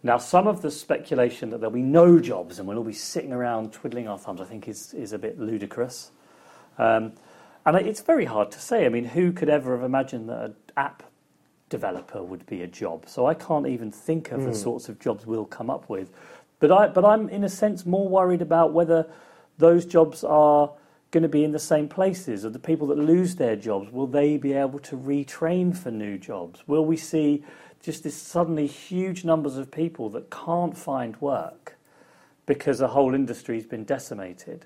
Now, 0.01 0.17
some 0.17 0.47
of 0.47 0.61
the 0.61 0.71
speculation 0.71 1.49
that 1.49 1.59
there'll 1.59 1.73
be 1.73 1.81
no 1.81 2.19
jobs 2.19 2.57
and 2.57 2.67
we'll 2.67 2.77
all 2.77 2.83
be 2.83 2.93
sitting 2.93 3.33
around 3.33 3.73
twiddling 3.73 4.07
our 4.07 4.17
thumbs, 4.17 4.39
I 4.39 4.45
think, 4.45 4.67
is, 4.67 4.93
is 4.93 5.11
a 5.11 5.17
bit 5.17 5.39
ludicrous. 5.39 6.11
Um, 6.77 7.13
and 7.65 7.75
it's 7.75 8.01
very 8.01 8.25
hard 8.25 8.51
to 8.51 8.59
say. 8.59 8.85
I 8.85 8.89
mean, 8.89 9.05
who 9.05 9.33
could 9.33 9.49
ever 9.49 9.75
have 9.75 9.83
imagined 9.83 10.29
that 10.29 10.41
an 10.41 10.55
app 10.77 11.03
developer 11.67 12.23
would 12.23 12.45
be 12.45 12.61
a 12.61 12.67
job? 12.67 13.09
So 13.09 13.25
I 13.25 13.33
can't 13.33 13.67
even 13.67 13.91
think 13.91 14.31
of 14.31 14.41
mm. 14.41 14.45
the 14.45 14.55
sorts 14.55 14.87
of 14.87 14.99
jobs 14.99 15.25
we'll 15.25 15.45
come 15.45 15.69
up 15.69 15.89
with. 15.89 16.09
But 16.59 16.71
I, 16.71 16.87
but 16.87 17.03
I'm 17.03 17.27
in 17.27 17.43
a 17.43 17.49
sense 17.49 17.85
more 17.85 18.07
worried 18.07 18.41
about 18.41 18.73
whether 18.73 19.05
those 19.57 19.85
jobs 19.85 20.23
are 20.23 20.71
going 21.11 21.23
to 21.23 21.29
be 21.29 21.43
in 21.43 21.51
the 21.51 21.59
same 21.59 21.89
places. 21.89 22.45
Or 22.45 22.49
the 22.49 22.59
people 22.59 22.87
that 22.87 22.97
lose 22.97 23.35
their 23.35 23.57
jobs, 23.57 23.91
will 23.91 24.07
they 24.07 24.37
be 24.37 24.53
able 24.53 24.79
to 24.79 24.97
retrain 24.97 25.75
for 25.75 25.91
new 25.91 26.17
jobs? 26.17 26.65
Will 26.67 26.85
we 26.85 26.97
see 26.97 27.43
just 27.81 28.03
this 28.03 28.15
suddenly 28.15 28.67
huge 28.67 29.23
numbers 29.23 29.57
of 29.57 29.71
people 29.71 30.09
that 30.09 30.29
can't 30.29 30.77
find 30.77 31.19
work 31.21 31.77
because 32.45 32.79
the 32.79 32.89
whole 32.89 33.13
industry 33.13 33.55
has 33.55 33.65
been 33.65 33.83
decimated? 33.83 34.65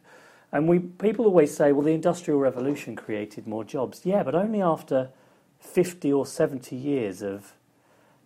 And 0.52 0.68
we 0.68 0.80
people 0.80 1.26
always 1.26 1.56
say, 1.56 1.72
well, 1.72 1.84
the 1.84 1.94
Industrial 1.94 2.40
Revolution 2.40 2.96
created 2.96 3.48
more 3.48 3.64
jobs. 3.64 4.02
Yeah, 4.04 4.24
but 4.24 4.36
only 4.36 4.62
after 4.62 5.10
50 5.60 6.14
or 6.14 6.26
70 6.26 6.76
years 6.76 7.22
of 7.22 7.54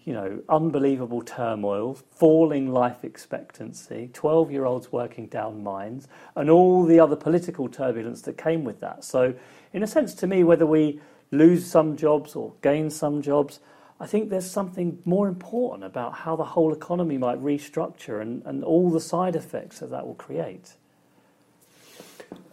you 0.07 0.13
know, 0.13 0.41
unbelievable 0.47 1.21
turmoil, 1.21 1.93
falling 1.93 2.71
life 2.71 3.03
expectancy, 3.03 4.09
12 4.13 4.51
year 4.53 4.63
olds 4.63 4.89
working 4.89 5.27
down 5.27 5.61
mines, 5.61 6.07
and 6.33 6.49
all 6.49 6.85
the 6.85 6.97
other 6.97 7.17
political 7.17 7.67
turbulence 7.67 8.21
that 8.21 8.37
came 8.37 8.63
with 8.63 8.79
that. 8.79 9.03
So, 9.03 9.33
in 9.73 9.83
a 9.83 9.87
sense, 9.87 10.13
to 10.13 10.25
me, 10.25 10.45
whether 10.45 10.65
we 10.65 11.01
lose 11.31 11.69
some 11.69 11.97
jobs 11.97 12.37
or 12.37 12.53
gain 12.61 12.89
some 12.89 13.21
jobs, 13.21 13.59
I 13.99 14.05
think 14.05 14.29
there's 14.29 14.49
something 14.49 15.01
more 15.05 15.27
important 15.27 15.83
about 15.83 16.13
how 16.13 16.35
the 16.35 16.43
whole 16.43 16.71
economy 16.71 17.17
might 17.17 17.41
restructure 17.41 18.21
and, 18.21 18.43
and 18.45 18.63
all 18.63 18.91
the 18.91 18.99
side 18.99 19.35
effects 19.35 19.79
that 19.79 19.89
that 19.89 20.05
will 20.05 20.15
create. 20.15 20.75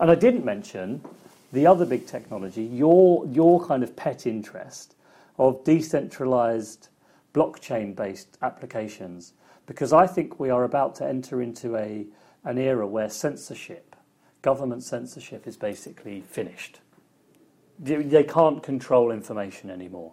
And 0.00 0.10
I 0.10 0.14
didn't 0.14 0.44
mention 0.44 1.02
the 1.52 1.66
other 1.66 1.84
big 1.84 2.06
technology, 2.06 2.62
your, 2.62 3.26
your 3.26 3.64
kind 3.64 3.82
of 3.82 3.94
pet 3.94 4.26
interest 4.26 4.94
of 5.38 5.62
decentralized 5.64 6.88
blockchain 7.34 7.94
based 7.94 8.38
applications 8.40 9.34
because 9.66 9.92
I 9.92 10.06
think 10.06 10.38
we 10.38 10.50
are 10.50 10.64
about 10.64 10.94
to 10.96 11.06
enter 11.06 11.42
into 11.42 11.76
a, 11.76 12.06
an 12.44 12.58
era 12.58 12.86
where 12.86 13.08
censorship, 13.08 13.96
government 14.42 14.82
censorship, 14.82 15.46
is 15.46 15.56
basically 15.56 16.22
finished. 16.22 16.80
They 17.78 18.24
can't 18.24 18.62
control 18.62 19.10
information 19.10 19.70
anymore. 19.70 20.12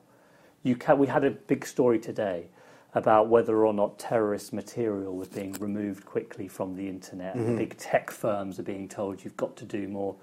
You 0.63 0.75
can, 0.75 0.97
we 0.97 1.07
had 1.07 1.23
a 1.23 1.31
big 1.31 1.65
story 1.65 1.99
today 1.99 2.47
about 2.93 3.29
whether 3.29 3.65
or 3.65 3.73
not 3.73 3.97
terrorist 3.97 4.51
material 4.51 5.15
was 5.15 5.29
being 5.29 5.53
removed 5.53 6.05
quickly 6.05 6.47
from 6.47 6.75
the 6.75 6.87
internet. 6.87 7.35
Mm-hmm. 7.35 7.57
Big 7.57 7.77
tech 7.77 8.11
firms 8.11 8.59
are 8.59 8.63
being 8.63 8.87
told 8.87 9.23
you've 9.23 9.37
got 9.37 9.55
to 9.57 9.65
do 9.65 9.87
more. 9.87 10.15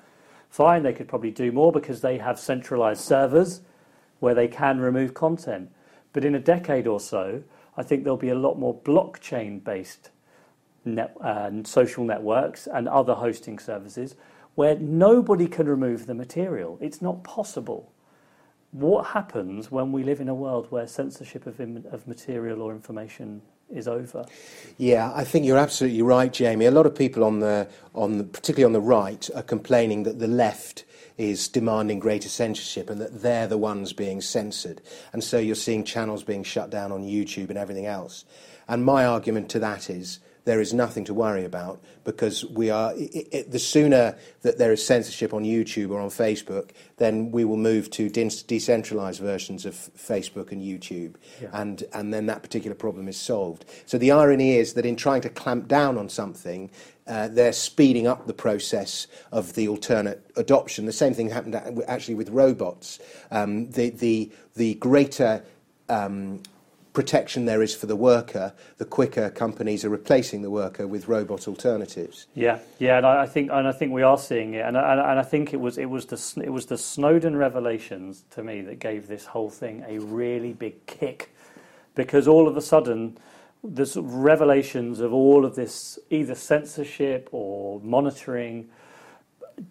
Fine, 0.50 0.82
they 0.82 0.92
could 0.92 1.08
probably 1.08 1.30
do 1.30 1.50
more 1.50 1.72
because 1.72 2.00
they 2.00 2.18
have 2.18 2.38
centralized 2.38 3.00
servers 3.00 3.62
where 4.20 4.34
they 4.34 4.48
can 4.48 4.80
remove 4.80 5.14
content. 5.14 5.70
But 6.12 6.24
in 6.24 6.34
a 6.34 6.40
decade 6.40 6.86
or 6.86 7.00
so, 7.00 7.42
I 7.76 7.82
think 7.82 8.04
there'll 8.04 8.16
be 8.16 8.30
a 8.30 8.38
lot 8.38 8.58
more 8.58 8.74
blockchain 8.74 9.62
based 9.62 10.10
net, 10.84 11.16
uh, 11.20 11.50
social 11.64 12.04
networks 12.04 12.66
and 12.66 12.88
other 12.88 13.14
hosting 13.14 13.58
services 13.58 14.14
where 14.56 14.76
nobody 14.76 15.46
can 15.46 15.68
remove 15.68 16.06
the 16.06 16.14
material. 16.14 16.78
It's 16.80 17.00
not 17.00 17.22
possible. 17.22 17.92
What 18.72 19.06
happens 19.06 19.70
when 19.70 19.92
we 19.92 20.02
live 20.04 20.20
in 20.20 20.28
a 20.28 20.34
world 20.34 20.66
where 20.70 20.86
censorship 20.86 21.46
of, 21.46 21.60
Im- 21.60 21.86
of 21.90 22.06
material 22.06 22.60
or 22.60 22.72
information 22.72 23.42
is 23.70 23.88
over. 23.88 24.24
Yeah, 24.78 25.12
I 25.14 25.24
think 25.24 25.44
you're 25.44 25.58
absolutely 25.58 26.02
right, 26.02 26.32
Jamie. 26.32 26.66
A 26.66 26.70
lot 26.70 26.86
of 26.86 26.94
people 26.94 27.24
on 27.24 27.40
the 27.40 27.68
on 27.94 28.18
the, 28.18 28.24
particularly 28.24 28.64
on 28.64 28.72
the 28.72 28.80
right 28.80 29.28
are 29.34 29.42
complaining 29.42 30.04
that 30.04 30.18
the 30.18 30.26
left 30.26 30.84
is 31.18 31.48
demanding 31.48 31.98
greater 31.98 32.28
censorship 32.28 32.88
and 32.88 33.00
that 33.00 33.22
they're 33.22 33.48
the 33.48 33.58
ones 33.58 33.92
being 33.92 34.20
censored. 34.20 34.80
And 35.12 35.22
so 35.22 35.38
you're 35.38 35.56
seeing 35.56 35.84
channels 35.84 36.22
being 36.22 36.44
shut 36.44 36.70
down 36.70 36.92
on 36.92 37.02
YouTube 37.02 37.48
and 37.50 37.58
everything 37.58 37.86
else. 37.86 38.24
And 38.68 38.84
my 38.84 39.04
argument 39.04 39.48
to 39.50 39.58
that 39.58 39.90
is 39.90 40.20
there 40.48 40.62
is 40.62 40.72
nothing 40.72 41.04
to 41.04 41.12
worry 41.12 41.44
about 41.44 41.78
because 42.04 42.42
we 42.46 42.70
are. 42.70 42.94
It, 42.96 43.28
it, 43.30 43.50
the 43.50 43.58
sooner 43.58 44.16
that 44.40 44.56
there 44.56 44.72
is 44.72 44.84
censorship 44.84 45.34
on 45.34 45.44
YouTube 45.44 45.90
or 45.90 46.00
on 46.00 46.08
Facebook, 46.08 46.70
then 46.96 47.30
we 47.30 47.44
will 47.44 47.58
move 47.58 47.90
to 47.90 48.08
de- 48.08 48.30
decentralized 48.46 49.20
versions 49.20 49.66
of 49.66 49.74
Facebook 49.74 50.50
and 50.50 50.62
YouTube, 50.62 51.16
yeah. 51.42 51.50
and 51.52 51.84
and 51.92 52.14
then 52.14 52.24
that 52.26 52.42
particular 52.42 52.74
problem 52.74 53.08
is 53.08 53.20
solved. 53.20 53.66
So 53.84 53.98
the 53.98 54.10
irony 54.10 54.56
is 54.56 54.72
that 54.72 54.86
in 54.86 54.96
trying 54.96 55.20
to 55.20 55.28
clamp 55.28 55.68
down 55.68 55.98
on 55.98 56.08
something, 56.08 56.70
uh, 57.06 57.28
they're 57.28 57.52
speeding 57.52 58.06
up 58.06 58.26
the 58.26 58.32
process 58.32 59.06
of 59.30 59.54
the 59.54 59.68
alternate 59.68 60.30
adoption. 60.34 60.86
The 60.86 60.92
same 60.92 61.12
thing 61.12 61.28
happened 61.28 61.56
actually 61.86 62.14
with 62.14 62.30
robots. 62.30 63.00
Um, 63.30 63.70
the, 63.72 63.90
the, 63.90 64.32
the 64.56 64.74
greater 64.76 65.44
um, 65.90 66.42
protection 66.98 67.44
there 67.44 67.62
is 67.62 67.76
for 67.76 67.86
the 67.86 67.94
worker, 67.94 68.52
the 68.78 68.84
quicker 68.84 69.30
companies 69.30 69.84
are 69.84 69.88
replacing 69.88 70.42
the 70.42 70.50
worker 70.50 70.84
with 70.84 71.06
robot 71.06 71.46
alternatives. 71.46 72.26
Yeah, 72.34 72.58
yeah, 72.80 72.96
and 72.96 73.06
I 73.06 73.24
think 73.24 73.52
and 73.52 73.68
I 73.68 73.70
think 73.70 73.92
we 73.92 74.02
are 74.02 74.18
seeing 74.18 74.54
it, 74.54 74.66
and 74.66 74.76
I, 74.76 75.12
and 75.12 75.20
I 75.20 75.22
think 75.22 75.54
it 75.54 75.58
was 75.60 75.78
it 75.78 75.88
was 75.88 76.06
the 76.06 76.42
it 76.44 76.50
was 76.50 76.66
the 76.66 76.76
Snowden 76.76 77.36
revelations 77.36 78.24
to 78.30 78.42
me 78.42 78.62
that 78.62 78.80
gave 78.80 79.06
this 79.06 79.26
whole 79.26 79.48
thing 79.48 79.84
a 79.86 80.00
really 80.00 80.52
big 80.52 80.86
kick, 80.86 81.32
because 81.94 82.26
all 82.26 82.48
of 82.48 82.56
a 82.56 82.60
sudden 82.60 83.16
the 83.62 83.88
revelations 84.02 84.98
of 84.98 85.12
all 85.12 85.44
of 85.44 85.54
this 85.54 86.00
either 86.10 86.34
censorship 86.34 87.28
or 87.30 87.78
monitoring 87.78 88.68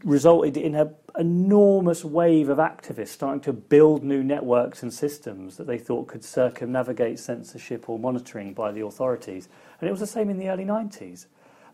resulted 0.03 0.57
in 0.57 0.75
an 0.75 0.93
enormous 1.17 2.03
wave 2.03 2.49
of 2.49 2.57
activists 2.57 3.09
starting 3.09 3.41
to 3.41 3.53
build 3.53 4.03
new 4.03 4.23
networks 4.23 4.83
and 4.83 4.93
systems 4.93 5.57
that 5.57 5.67
they 5.67 5.77
thought 5.77 6.07
could 6.07 6.23
circumnavigate 6.23 7.19
censorship 7.19 7.89
or 7.89 7.97
monitoring 7.97 8.53
by 8.53 8.71
the 8.71 8.85
authorities. 8.85 9.49
And 9.79 9.87
it 9.87 9.91
was 9.91 9.99
the 9.99 10.07
same 10.07 10.29
in 10.29 10.37
the 10.37 10.49
early 10.49 10.65
90s. 10.65 11.27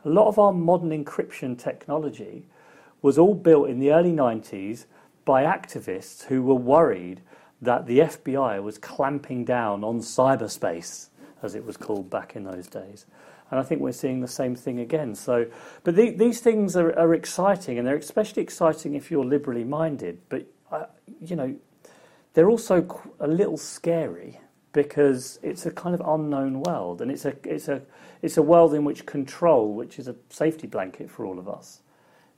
A 0.05 0.09
lot 0.09 0.27
of 0.27 0.37
our 0.37 0.53
modern 0.53 0.91
encryption 0.91 1.57
technology 1.57 2.45
was 3.01 3.17
all 3.17 3.35
built 3.35 3.69
in 3.69 3.79
the 3.79 3.91
early 3.91 4.11
90s 4.11 4.85
by 5.25 5.43
activists 5.43 6.25
who 6.25 6.41
were 6.41 6.55
worried 6.55 7.21
that 7.61 7.85
the 7.85 7.99
FBI 7.99 8.61
was 8.61 8.77
clamping 8.77 9.45
down 9.45 9.83
on 9.83 9.99
cyberspace 9.99 11.07
as 11.41 11.55
it 11.55 11.65
was 11.65 11.77
called 11.77 12.09
back 12.09 12.35
in 12.35 12.43
those 12.43 12.67
days. 12.67 13.05
And 13.53 13.59
I 13.59 13.63
think 13.63 13.81
we're 13.81 13.91
seeing 13.91 14.19
the 14.19 14.27
same 14.27 14.55
thing 14.55 14.79
again. 14.79 15.13
So, 15.13 15.45
but 15.83 15.95
the, 15.95 16.09
these 16.09 16.39
things 16.39 16.75
are, 16.75 16.97
are, 16.97 17.13
exciting, 17.13 17.77
and 17.77 17.87
they're 17.87 17.97
especially 17.97 18.41
exciting 18.41 18.95
if 18.95 19.11
you're 19.11 19.23
liberally 19.23 19.63
minded. 19.63 20.17
But 20.27 20.47
uh, 20.71 20.85
you 21.21 21.35
know, 21.35 21.55
they're 22.33 22.49
also 22.49 23.13
a 23.19 23.27
little 23.27 23.57
scary 23.57 24.39
because 24.71 25.37
it's 25.43 25.67
a 25.67 25.71
kind 25.71 25.93
of 25.93 26.01
unknown 26.03 26.63
world, 26.63 26.99
and 27.03 27.11
it's 27.11 27.25
a 27.25 27.35
it's 27.43 27.67
a 27.67 27.83
it's 28.23 28.37
a 28.37 28.41
world 28.41 28.73
in 28.73 28.85
which 28.85 29.05
control, 29.05 29.75
which 29.75 29.99
is 29.99 30.07
a 30.07 30.15
safety 30.31 30.65
blanket 30.65 31.11
for 31.11 31.23
all 31.23 31.37
of 31.37 31.47
us, 31.47 31.83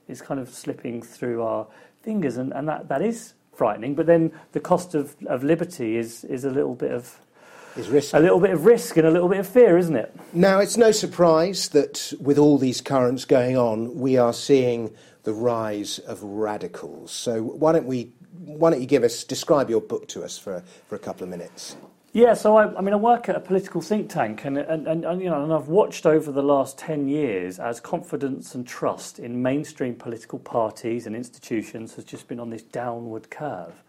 is 0.08 0.20
kind 0.20 0.38
of 0.38 0.50
slipping 0.50 1.00
through 1.00 1.42
our 1.42 1.66
fingers, 2.02 2.36
and, 2.36 2.52
and 2.52 2.68
that, 2.68 2.88
that 2.88 3.00
is 3.00 3.32
frightening. 3.54 3.94
But 3.94 4.04
then 4.04 4.32
the 4.52 4.60
cost 4.60 4.94
of, 4.94 5.16
of 5.24 5.42
liberty 5.42 5.96
is 5.96 6.24
is 6.24 6.44
a 6.44 6.50
little 6.50 6.74
bit 6.74 6.90
of 6.90 7.18
is 7.78 7.88
risk. 7.88 8.14
A 8.14 8.18
little 8.18 8.40
bit 8.40 8.50
of 8.50 8.64
risk 8.64 8.96
and 8.96 9.06
a 9.06 9.10
little 9.10 9.28
bit 9.28 9.38
of 9.38 9.48
fear, 9.48 9.78
isn't 9.78 9.96
it? 9.96 10.14
Now, 10.32 10.60
it's 10.60 10.76
no 10.76 10.90
surprise 10.90 11.68
that 11.70 12.12
with 12.20 12.38
all 12.38 12.58
these 12.58 12.80
currents 12.80 13.24
going 13.24 13.56
on, 13.56 13.98
we 13.98 14.16
are 14.16 14.32
seeing 14.32 14.94
the 15.24 15.32
rise 15.32 15.98
of 16.00 16.22
radicals. 16.22 17.12
So, 17.12 17.42
why 17.42 17.72
don't 17.72 17.86
we? 17.86 18.12
Why 18.44 18.70
don't 18.70 18.80
you 18.80 18.86
give 18.86 19.02
us 19.02 19.24
describe 19.24 19.70
your 19.70 19.80
book 19.80 20.08
to 20.08 20.22
us 20.22 20.38
for 20.38 20.62
for 20.88 20.94
a 20.94 20.98
couple 20.98 21.24
of 21.24 21.30
minutes? 21.30 21.76
Yeah, 22.12 22.32
so 22.32 22.56
I, 22.56 22.74
I 22.78 22.80
mean, 22.80 22.94
I 22.94 22.96
work 22.96 23.28
at 23.28 23.36
a 23.36 23.40
political 23.40 23.82
think 23.82 24.08
tank, 24.08 24.46
and, 24.46 24.56
and, 24.56 24.86
and, 24.86 25.04
and, 25.04 25.20
you 25.20 25.28
know, 25.28 25.44
and 25.44 25.52
I've 25.52 25.68
watched 25.68 26.06
over 26.06 26.32
the 26.32 26.42
last 26.42 26.78
ten 26.78 27.08
years 27.08 27.58
as 27.58 27.78
confidence 27.78 28.54
and 28.54 28.66
trust 28.66 29.18
in 29.18 29.42
mainstream 29.42 29.94
political 29.94 30.38
parties 30.38 31.06
and 31.06 31.14
institutions 31.14 31.94
has 31.96 32.06
just 32.06 32.26
been 32.26 32.40
on 32.40 32.48
this 32.48 32.62
downward 32.62 33.28
curve. 33.28 33.82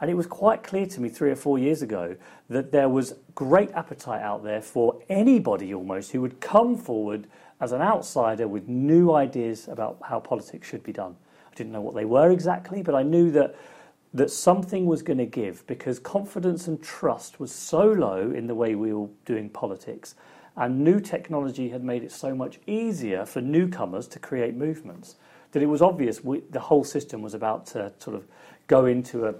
And 0.00 0.10
it 0.10 0.14
was 0.14 0.26
quite 0.26 0.62
clear 0.62 0.86
to 0.86 1.00
me 1.00 1.08
three 1.08 1.30
or 1.30 1.36
four 1.36 1.58
years 1.58 1.82
ago 1.82 2.16
that 2.48 2.72
there 2.72 2.88
was 2.88 3.14
great 3.34 3.70
appetite 3.72 4.22
out 4.22 4.42
there 4.42 4.60
for 4.60 5.00
anybody 5.08 5.72
almost 5.74 6.12
who 6.12 6.20
would 6.20 6.40
come 6.40 6.76
forward 6.76 7.26
as 7.60 7.72
an 7.72 7.80
outsider 7.80 8.48
with 8.48 8.68
new 8.68 9.12
ideas 9.12 9.68
about 9.68 9.98
how 10.02 10.20
politics 10.20 10.68
should 10.68 10.82
be 10.82 10.92
done. 10.92 11.16
I 11.50 11.54
didn't 11.54 11.72
know 11.72 11.80
what 11.80 11.94
they 11.94 12.04
were 12.04 12.30
exactly, 12.30 12.82
but 12.82 12.94
I 12.94 13.02
knew 13.02 13.30
that 13.32 13.54
that 14.14 14.30
something 14.30 14.86
was 14.86 15.02
going 15.02 15.18
to 15.18 15.26
give 15.26 15.66
because 15.66 15.98
confidence 15.98 16.68
and 16.68 16.80
trust 16.80 17.40
was 17.40 17.52
so 17.52 17.84
low 17.84 18.30
in 18.30 18.46
the 18.46 18.54
way 18.54 18.76
we 18.76 18.92
were 18.92 19.08
doing 19.24 19.50
politics, 19.50 20.14
and 20.56 20.84
new 20.84 21.00
technology 21.00 21.68
had 21.68 21.82
made 21.82 22.04
it 22.04 22.12
so 22.12 22.32
much 22.32 22.60
easier 22.68 23.26
for 23.26 23.40
newcomers 23.40 24.06
to 24.06 24.20
create 24.20 24.54
movements 24.54 25.16
that 25.50 25.62
it 25.62 25.66
was 25.66 25.82
obvious 25.82 26.22
we, 26.22 26.40
the 26.50 26.60
whole 26.60 26.84
system 26.84 27.22
was 27.22 27.34
about 27.34 27.66
to 27.66 27.92
sort 27.98 28.16
of 28.16 28.24
go 28.68 28.86
into 28.86 29.26
a, 29.26 29.34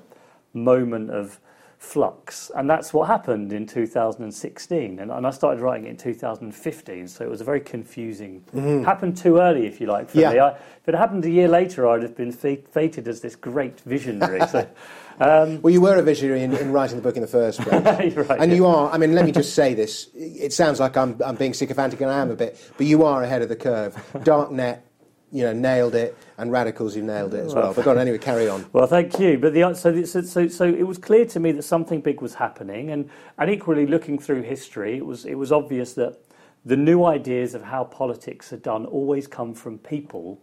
moment 0.54 1.10
of 1.10 1.38
flux. 1.84 2.50
And 2.54 2.68
that's 2.68 2.92
what 2.92 3.06
happened 3.06 3.52
in 3.52 3.66
2016. 3.66 4.98
And, 4.98 5.10
and 5.10 5.26
I 5.26 5.30
started 5.30 5.60
writing 5.60 5.86
it 5.86 5.90
in 5.90 5.96
2015, 5.96 7.08
so 7.08 7.24
it 7.24 7.30
was 7.30 7.40
a 7.40 7.44
very 7.44 7.60
confusing. 7.60 8.42
Mm-hmm. 8.54 8.84
Happened 8.84 9.16
too 9.16 9.38
early, 9.38 9.66
if 9.66 9.80
you 9.80 9.86
like, 9.86 10.10
for 10.10 10.18
yeah. 10.18 10.32
me. 10.32 10.38
I, 10.38 10.50
if 10.50 10.88
it 10.88 10.94
happened 10.94 11.24
a 11.24 11.30
year 11.30 11.48
later, 11.48 11.88
I'd 11.88 12.02
have 12.02 12.16
been 12.16 12.32
fated 12.32 13.06
as 13.06 13.20
this 13.20 13.36
great 13.36 13.80
visionary. 13.80 14.46
so, 14.48 14.60
um, 15.20 15.60
well, 15.62 15.72
you 15.72 15.80
were 15.80 15.96
a 15.96 16.02
visionary 16.02 16.42
in, 16.42 16.54
in, 16.56 16.72
writing 16.72 16.96
the 16.96 17.02
book 17.02 17.16
in 17.16 17.22
the 17.22 17.28
first 17.28 17.60
place. 17.60 18.14
right, 18.16 18.40
and 18.40 18.50
yeah. 18.50 18.56
you 18.56 18.66
are, 18.66 18.90
I 18.90 18.98
mean, 18.98 19.14
let 19.14 19.24
me 19.24 19.32
just 19.32 19.54
say 19.54 19.74
this. 19.74 20.08
It 20.14 20.52
sounds 20.52 20.80
like 20.80 20.96
I'm, 20.96 21.20
I'm 21.24 21.36
being 21.36 21.54
sycophantic, 21.54 22.00
and 22.00 22.10
I 22.10 22.20
am 22.20 22.30
a 22.30 22.36
bit, 22.36 22.58
but 22.76 22.86
you 22.86 23.04
are 23.04 23.22
ahead 23.22 23.42
of 23.42 23.48
the 23.48 23.56
curve. 23.56 23.94
Darknet 24.14 24.80
you 25.34 25.42
know, 25.42 25.52
nailed 25.52 25.96
it, 25.96 26.16
and 26.38 26.52
radicals 26.52 26.94
who 26.94 27.02
nailed 27.02 27.34
it 27.34 27.44
as 27.44 27.54
well. 27.56 27.74
But 27.74 27.84
go 27.84 27.90
on, 27.90 27.98
anyway, 27.98 28.18
carry 28.18 28.48
on. 28.48 28.66
Well, 28.72 28.86
thank 28.86 29.18
you. 29.18 29.36
But 29.36 29.52
the 29.52 29.74
so, 29.74 30.04
so 30.04 30.22
so 30.22 30.46
so 30.46 30.64
it 30.64 30.84
was 30.84 30.96
clear 30.96 31.26
to 31.26 31.40
me 31.40 31.50
that 31.50 31.64
something 31.64 32.00
big 32.00 32.22
was 32.22 32.34
happening, 32.34 32.90
and 32.90 33.10
and 33.36 33.50
equally 33.50 33.84
looking 33.84 34.16
through 34.16 34.42
history, 34.42 34.96
it 34.96 35.04
was 35.04 35.24
it 35.24 35.34
was 35.34 35.50
obvious 35.50 35.94
that 35.94 36.20
the 36.64 36.76
new 36.76 37.04
ideas 37.04 37.52
of 37.52 37.64
how 37.64 37.82
politics 37.82 38.52
are 38.52 38.58
done 38.58 38.86
always 38.86 39.26
come 39.26 39.54
from 39.54 39.76
people 39.76 40.40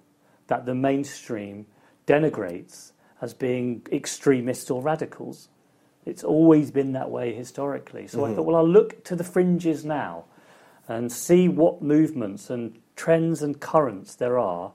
that 0.48 0.66
the 0.66 0.76
mainstream 0.76 1.66
denigrates 2.06 2.92
as 3.22 3.34
being 3.34 3.88
extremists 3.94 4.70
or 4.70 4.82
radicals. 4.82 5.48
It's 6.06 6.26
always 6.26 6.70
been 6.70 6.92
that 6.92 7.10
way 7.10 7.34
historically. 7.34 8.08
So 8.08 8.18
mm-hmm. 8.20 8.34
I 8.34 8.36
thought, 8.36 8.46
well, 8.46 8.58
I'll 8.58 8.68
look 8.68 9.06
to 9.06 9.16
the 9.16 9.24
fringes 9.24 9.86
now 9.86 10.26
and 10.90 11.10
see 11.10 11.48
what 11.48 11.82
movements 11.82 12.50
and 12.50 12.78
trends 12.98 13.42
and 13.42 13.60
currents 13.62 14.16
there 14.16 14.38
are 14.38 14.74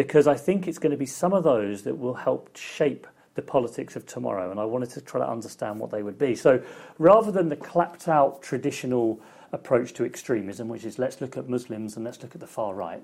because 0.00 0.26
I 0.26 0.34
think 0.34 0.66
it's 0.66 0.78
going 0.78 0.92
to 0.92 0.96
be 0.96 1.04
some 1.04 1.34
of 1.34 1.44
those 1.44 1.82
that 1.82 1.98
will 1.98 2.14
help 2.14 2.56
shape 2.56 3.06
the 3.34 3.42
politics 3.42 3.96
of 3.96 4.06
tomorrow. 4.06 4.50
And 4.50 4.58
I 4.58 4.64
wanted 4.64 4.88
to 4.92 5.02
try 5.02 5.20
to 5.20 5.28
understand 5.28 5.78
what 5.78 5.90
they 5.90 6.02
would 6.02 6.16
be. 6.16 6.34
So 6.34 6.62
rather 6.96 7.30
than 7.30 7.50
the 7.50 7.56
clapped 7.56 8.08
out 8.08 8.40
traditional 8.40 9.20
approach 9.52 9.92
to 9.94 10.06
extremism, 10.06 10.70
which 10.70 10.86
is 10.86 10.98
let's 10.98 11.20
look 11.20 11.36
at 11.36 11.50
Muslims 11.50 11.96
and 11.96 12.04
let's 12.06 12.22
look 12.22 12.34
at 12.34 12.40
the 12.40 12.46
far 12.46 12.74
right, 12.74 13.02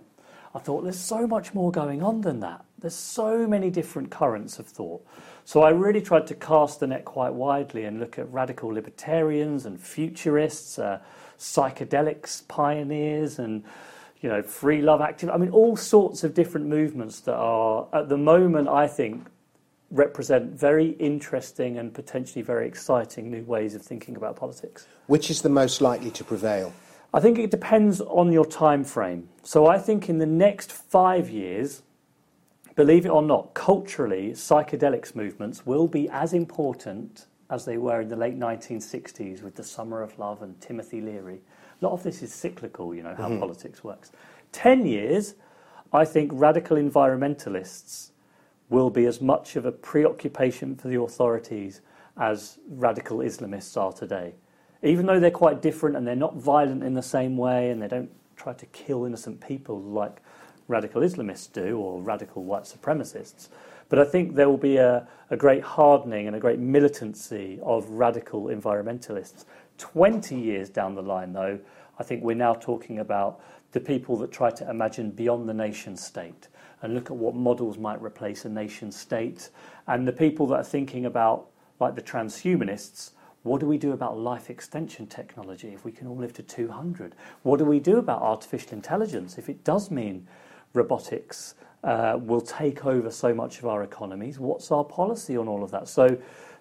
I 0.55 0.59
thought 0.59 0.85
there's 0.85 0.99
so 0.99 1.27
much 1.27 1.53
more 1.53 1.71
going 1.71 2.03
on 2.03 2.23
than 2.23 2.41
that. 2.41 2.65
There's 2.79 2.95
so 2.95 3.47
many 3.47 3.69
different 3.69 4.11
currents 4.11 4.59
of 4.59 4.67
thought. 4.67 5.07
So 5.45 5.61
I 5.61 5.73
really 5.73 6.01
tried 6.01 6.27
to 6.29 6.35
cast 6.35 6.81
the 6.81 6.87
net 6.87 7.05
quite 7.05 7.35
widely 7.35 7.85
and 7.85 8.01
look 8.01 8.19
at 8.19 8.33
radical 8.33 8.71
libertarians 8.71 9.67
and 9.67 9.79
futurists, 9.79 10.79
uh, 10.79 11.01
psychedelics 11.39 12.49
pioneers, 12.49 13.39
and 13.39 13.65
you 14.27 14.33
know, 14.33 14.43
free 14.43 14.83
love 14.83 15.01
active. 15.01 15.31
I 15.31 15.37
mean, 15.37 15.51
all 15.51 15.77
sorts 15.77 16.25
of 16.25 16.35
different 16.35 16.67
movements 16.67 17.21
that 17.21 17.37
are, 17.37 17.87
at 17.93 18.09
the 18.09 18.17
moment, 18.17 18.67
I 18.67 18.89
think, 18.89 19.25
represent 19.93 20.51
very 20.51 20.97
interesting 20.99 21.79
and 21.79 21.95
potentially 21.95 22.43
very 22.43 22.67
exciting 22.67 23.31
new 23.31 23.45
ways 23.45 23.77
of 23.77 23.83
thinking 23.83 24.17
about 24.17 24.35
politics. 24.35 24.89
Which 25.07 25.31
is 25.31 25.43
the 25.43 25.49
most 25.49 25.81
likely 25.81 26.11
to 26.11 26.25
prevail? 26.25 26.73
I 27.15 27.21
think 27.21 27.39
it 27.39 27.53
depends 27.53 28.01
on 28.01 28.33
your 28.33 28.45
time 28.45 28.83
frame. 28.83 29.29
So 29.45 29.69
I 29.69 29.79
think 29.79 30.09
in 30.09 30.19
the 30.19 30.27
next 30.27 30.73
five 30.73 31.31
years, 31.31 31.85
believe 32.75 33.07
it 33.07 33.11
or 33.11 33.23
not, 33.23 33.55
culturally, 33.55 34.33
psychedelics 34.33 35.15
movements 35.15 35.65
will 35.65 35.87
be 35.87 36.09
as 36.09 36.33
important 36.33 37.27
as 37.51 37.65
they 37.65 37.79
were 37.79 38.01
in 38.01 38.09
the 38.09 38.17
late 38.17 38.39
1960s 38.39 39.43
with 39.43 39.55
the 39.55 39.65
Summer 39.65 40.03
of 40.03 40.19
Love 40.19 40.43
and 40.43 40.61
Timothy 40.61 41.01
Leary. 41.01 41.41
A 41.81 41.85
lot 41.85 41.93
of 41.93 42.03
this 42.03 42.23
is 42.23 42.33
cyclical, 42.33 42.95
you 42.95 43.03
know, 43.03 43.15
how 43.15 43.29
mm-hmm. 43.29 43.41
politics 43.41 43.85
works. 43.85 44.11
10 44.53 44.87
years, 44.87 45.35
I 45.93 46.05
think 46.05 46.31
radical 46.35 46.77
environmentalists 46.77 48.11
will 48.69 48.91
be 48.91 49.07
as 49.07 49.21
much 49.21 49.57
of 49.57 49.65
a 49.65 49.73
preoccupation 49.73 50.75
for 50.75 50.89
the 50.89 51.01
authorities 51.01 51.83
as 52.17 52.59
radical 52.69 53.19
Islamists 53.19 53.77
are 53.81 53.93
today. 53.93 54.35
Even 54.83 55.07
though 55.07 55.21
they're 55.21 55.31
quite 55.31 55.63
different 55.63 55.97
and 55.97 56.07
they're 56.07 56.17
not 56.17 56.37
violent 56.37 56.83
in 56.83 56.95
the 56.95 57.03
same 57.03 57.37
way 57.37 57.71
and 57.71 57.81
they 57.81 57.89
don't 57.89 58.11
try 58.37 58.53
to 58.55 58.67
kill 58.67 59.05
innocent 59.05 59.47
people 59.47 59.81
like 59.81 60.19
radical 60.69 61.03
Islamists 61.03 61.53
do 61.53 61.79
or 61.79 62.01
radical 62.03 62.45
white 62.45 62.65
supremacists. 62.65 63.49
But 63.89 63.99
I 63.99 64.05
think 64.05 64.35
there 64.35 64.49
will 64.49 64.57
be 64.57 64.77
a, 64.79 65.07
a 65.31 65.37
great 65.37 65.63
hardening 65.63 66.27
and 66.27 66.35
a 66.35 66.41
great 66.41 66.59
militancy 66.59 67.61
of 67.63 67.89
radical 67.91 68.45
environmentalists 68.47 69.45
20 69.79 70.39
years 70.39 70.71
down 70.71 70.95
the 70.95 71.03
line, 71.03 71.33
though, 71.33 71.59
I 71.99 72.03
think 72.03 72.23
we're 72.23 72.37
now 72.37 72.55
talking 72.55 72.99
about 72.99 73.41
the 73.73 73.81
people 73.81 74.17
that 74.19 74.33
try 74.33 74.51
to 74.51 74.71
imagine 74.71 75.11
beyond 75.11 75.49
the 75.49 75.55
nation 75.55 75.97
state 75.97 76.49
and 76.83 76.95
look 76.95 77.11
at 77.11 77.17
what 77.17 77.35
models 77.35 77.79
might 77.79 78.01
replace 78.03 78.45
a 78.45 78.49
nation 78.49 78.93
state, 78.93 79.49
and 79.87 80.07
the 80.07 80.13
people 80.13 80.47
that 80.47 80.57
are 80.57 80.65
thinking 80.65 81.07
about, 81.07 81.47
like 81.81 81.95
the 81.95 82.03
transhumanists, 82.03 83.13
what 83.45 83.61
do 83.61 83.67
we 83.67 83.79
do 83.79 83.93
about 83.93 84.19
life 84.19 84.51
extension 84.51 85.07
technology 85.07 85.69
if 85.69 85.85
we 85.85 85.93
can 85.93 86.07
all 86.07 86.17
live 86.17 86.35
to 86.35 86.43
200? 86.43 87.15
What 87.45 87.59
do 87.59 87.65
we 87.65 87.81
do 87.81 87.97
about 87.97 88.21
artificial 88.21 88.73
intelligence 88.73 89.39
if 89.39 89.49
it 89.49 89.65
does 89.65 89.91
mean 89.91 90.27
robotics 90.77 91.55
uh, 91.83 92.19
will 92.21 92.41
take 92.41 92.85
over 92.87 93.11
so 93.11 93.35
much 93.35 93.59
of 93.59 93.67
our 93.67 93.83
economies? 93.83 94.39
What's 94.39 94.71
our 94.71 94.85
policy 94.85 95.37
on 95.37 95.49
all 95.49 95.65
of 95.65 95.71
that? 95.71 95.89
So 95.89 96.17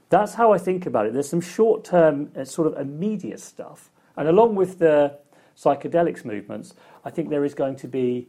that's 0.09 0.33
how 0.33 0.53
I 0.53 0.57
think 0.57 0.85
about 0.85 1.05
it. 1.05 1.13
There's 1.13 1.29
some 1.29 1.41
short 1.41 1.83
term, 1.83 2.31
uh, 2.35 2.45
sort 2.45 2.67
of 2.67 2.79
immediate 2.79 3.39
stuff. 3.39 3.91
And 4.17 4.27
along 4.27 4.55
with 4.55 4.79
the 4.79 5.19
psychedelics 5.57 6.25
movements, 6.25 6.73
I 7.03 7.09
think 7.09 7.29
there 7.29 7.45
is 7.45 7.53
going 7.53 7.75
to 7.77 7.87
be 7.87 8.27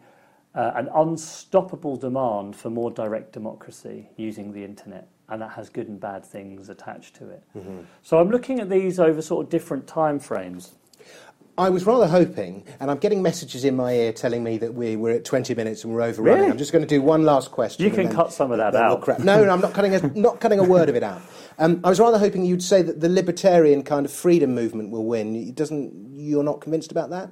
uh, 0.54 0.72
an 0.74 0.88
unstoppable 0.94 1.96
demand 1.96 2.56
for 2.56 2.70
more 2.70 2.90
direct 2.90 3.32
democracy 3.32 4.08
using 4.16 4.52
the 4.52 4.64
internet 4.64 5.08
and 5.28 5.42
that 5.42 5.50
has 5.50 5.68
good 5.68 5.88
and 5.88 6.00
bad 6.00 6.24
things 6.24 6.68
attached 6.68 7.14
to 7.16 7.28
it. 7.28 7.42
Mm-hmm. 7.56 7.80
So 8.02 8.18
I'm 8.18 8.30
looking 8.30 8.60
at 8.60 8.70
these 8.70 8.98
over 8.98 9.20
sort 9.20 9.44
of 9.44 9.50
different 9.50 9.86
time 9.86 10.18
frames. 10.18 10.74
I 11.58 11.70
was 11.70 11.86
rather 11.86 12.06
hoping, 12.06 12.64
and 12.80 12.90
I'm 12.90 12.98
getting 12.98 13.22
messages 13.22 13.64
in 13.64 13.76
my 13.76 13.92
ear 13.92 14.12
telling 14.12 14.44
me 14.44 14.58
that 14.58 14.74
we, 14.74 14.96
we're 14.96 15.14
at 15.14 15.24
20 15.24 15.54
minutes 15.54 15.84
and 15.84 15.94
we're 15.94 16.02
overrunning. 16.02 16.40
Really? 16.40 16.50
I'm 16.52 16.58
just 16.58 16.70
going 16.70 16.84
to 16.84 16.88
do 16.88 17.00
one 17.00 17.24
last 17.24 17.50
question. 17.50 17.82
You 17.82 17.90
can 17.90 18.06
then, 18.06 18.14
cut 18.14 18.30
some 18.30 18.52
of 18.52 18.58
that 18.58 18.74
out. 18.74 19.06
We'll 19.06 19.18
no, 19.20 19.42
no, 19.42 19.50
I'm 19.50 19.62
not 19.62 19.72
cutting 19.72 19.94
a, 19.94 20.06
not 20.14 20.38
cutting 20.38 20.58
a 20.58 20.64
word 20.64 20.90
of 20.90 20.96
it 20.96 21.02
out. 21.02 21.22
Um, 21.58 21.80
I 21.82 21.88
was 21.88 21.98
rather 21.98 22.18
hoping 22.18 22.44
you'd 22.44 22.62
say 22.62 22.82
that 22.82 23.00
the 23.00 23.08
libertarian 23.08 23.82
kind 23.84 24.04
of 24.04 24.12
freedom 24.12 24.54
movement 24.54 24.90
will 24.90 25.06
win. 25.06 25.34
It 25.34 25.54
doesn't, 25.54 26.14
you're 26.14 26.44
not 26.44 26.60
convinced 26.60 26.92
about 26.92 27.08
that? 27.10 27.30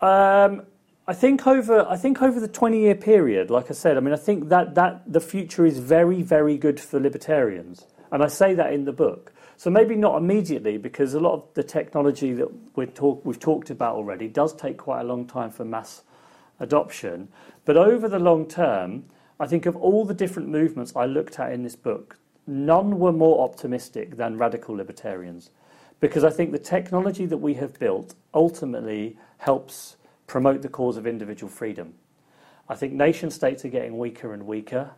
Um, 0.00 0.62
I 1.08 1.14
think 1.14 1.46
over 1.46 1.88
I 1.88 1.96
think 1.96 2.20
over 2.20 2.40
the 2.40 2.48
20 2.48 2.80
year 2.80 2.96
period, 2.96 3.48
like 3.50 3.70
I 3.70 3.74
said, 3.74 3.96
I 3.96 4.00
mean 4.00 4.12
I 4.12 4.18
think 4.18 4.48
that, 4.48 4.74
that 4.74 5.10
the 5.10 5.20
future 5.20 5.64
is 5.64 5.78
very, 5.78 6.22
very 6.22 6.58
good 6.58 6.80
for 6.80 6.98
libertarians. 6.98 7.86
And 8.10 8.22
I 8.22 8.26
say 8.26 8.54
that 8.54 8.72
in 8.72 8.84
the 8.84 8.92
book. 8.92 9.32
So 9.56 9.70
maybe 9.70 9.96
not 9.96 10.18
immediately 10.18 10.76
because 10.76 11.14
a 11.14 11.20
lot 11.20 11.34
of 11.34 11.44
the 11.54 11.62
technology 11.62 12.32
that 12.34 12.48
we 12.76 12.86
talk, 12.86 13.24
we've 13.24 13.40
talked 13.40 13.70
about 13.70 13.96
already 13.96 14.28
does 14.28 14.54
take 14.54 14.76
quite 14.76 15.00
a 15.00 15.04
long 15.04 15.26
time 15.26 15.50
for 15.50 15.64
mass 15.64 16.02
adoption. 16.60 17.28
But 17.64 17.76
over 17.76 18.08
the 18.08 18.18
long 18.18 18.46
term, 18.46 19.04
I 19.40 19.46
think 19.46 19.66
of 19.66 19.74
all 19.76 20.04
the 20.04 20.14
different 20.14 20.48
movements 20.48 20.92
I 20.94 21.06
looked 21.06 21.38
at 21.38 21.52
in 21.52 21.62
this 21.62 21.76
book, 21.76 22.18
none 22.46 22.98
were 22.98 23.12
more 23.12 23.44
optimistic 23.44 24.16
than 24.16 24.38
radical 24.38 24.74
libertarians. 24.74 25.50
Because 26.00 26.24
I 26.24 26.30
think 26.30 26.52
the 26.52 26.58
technology 26.58 27.24
that 27.24 27.38
we 27.38 27.54
have 27.54 27.78
built 27.78 28.14
ultimately 28.34 29.16
helps 29.38 29.96
promote 30.26 30.60
the 30.60 30.68
cause 30.68 30.98
of 30.98 31.06
individual 31.06 31.50
freedom. 31.50 31.94
I 32.68 32.74
think 32.74 32.92
nation 32.92 33.30
states 33.30 33.64
are 33.64 33.68
getting 33.68 33.96
weaker 33.96 34.34
and 34.34 34.46
weaker, 34.46 34.90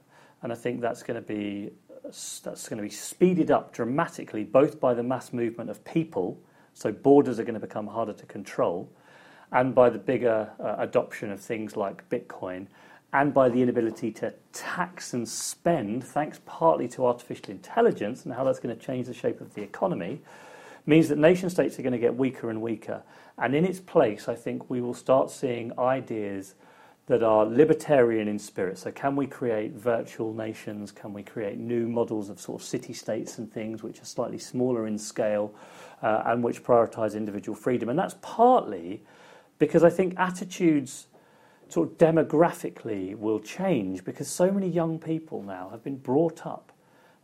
and 0.43 0.53
I 0.53 0.57
think 0.57 0.81
that's 0.81 1.03
going 1.03 1.21
to 1.21 1.27
be 1.27 1.71
that's 2.09 2.69
going 2.69 2.79
to 2.79 2.83
be 2.83 2.91
speeded 2.91 3.51
up 3.51 3.73
dramatically, 3.73 4.45
both 4.45 4.81
by 4.81 4.95
the 4.95 5.03
mass 5.03 5.33
movement 5.33 5.71
of 5.71 5.85
people, 5.85 6.39
so 6.75 6.93
borders 6.93 7.39
are 7.39 7.45
going 7.45 7.55
to 7.55 7.61
become 7.61 7.87
harder 7.87 8.13
to 8.13 8.27
control, 8.27 8.91
and 9.53 9.75
by 9.75 9.91
the 9.91 9.99
bigger 9.99 10.51
uh, 10.61 10.77
adoption 10.79 11.31
of 11.31 11.41
things 11.41 11.77
like 11.77 12.09
Bitcoin, 12.09 12.67
and 13.13 13.33
by 13.33 13.49
the 13.49 13.63
inability 13.63 14.11
to 14.13 14.33
tax 14.53 15.15
and 15.15 15.29
spend, 15.29 16.05
thanks 16.05 16.41
partly 16.45 16.87
to 16.89 17.07
artificial 17.07 17.51
intelligence 17.51 18.25
and 18.25 18.35
how 18.35 18.45
that's 18.45 18.59
going 18.59 18.77
to 18.77 18.87
change 18.87 19.07
the 19.07 19.15
shape 19.15 19.41
of 19.41 19.55
the 19.55 19.63
economy, 19.63 20.21
means 20.85 21.09
that 21.09 21.19
nation 21.19 21.51
states 21.51 21.79
are 21.79 21.83
going 21.83 21.93
to 21.93 21.99
get 21.99 22.17
weaker 22.17 22.51
and 22.51 22.61
weaker. 22.61 23.03
And 23.39 23.55
in 23.55 23.65
its 23.65 23.81
place, 23.81 24.29
I 24.29 24.35
think 24.35 24.69
we 24.69 24.81
will 24.81 24.95
start 24.95 25.31
seeing 25.31 25.79
ideas 25.79 26.55
that 27.09 27.23
are 27.23 27.47
libertarian 27.47 28.29
in 28.29 28.39
spirit. 28.39 28.79
So, 28.79 28.93
can 28.93 29.17
we 29.17 29.27
create 29.27 29.73
virtual 29.73 30.33
nations? 30.35 30.93
Can 30.93 31.13
we 31.13 31.23
create 31.23 31.59
new 31.59 31.89
models 31.89 32.29
of 32.29 32.39
sort 32.39 32.61
of 32.61 32.67
city 32.67 32.93
states 32.93 33.39
and 33.39 33.53
things 33.53 33.83
which 33.83 34.01
are 34.01 34.05
slightly 34.05 34.39
smaller 34.39 34.87
in 34.87 34.99
scale 34.99 35.55
uh, 36.03 36.23
and 36.27 36.45
which 36.45 36.63
prioritize 36.63 37.15
individual 37.15 37.57
freedom? 37.57 37.89
And 37.89 37.99
that's 37.99 38.15
partly 38.21 39.03
because 39.59 39.83
I 39.83 39.91
think 39.91 40.15
attitudes 40.19 41.07
sort 41.69 41.89
of 41.89 41.99
demographically 41.99 43.17
will 43.17 43.41
change 43.41 44.05
because 44.05 44.29
so 44.29 44.51
many 44.51 44.69
young 44.69 44.99
people 44.99 45.43
now 45.43 45.69
have 45.71 45.83
been 45.83 45.97
brought 45.97 46.47
up 46.47 46.73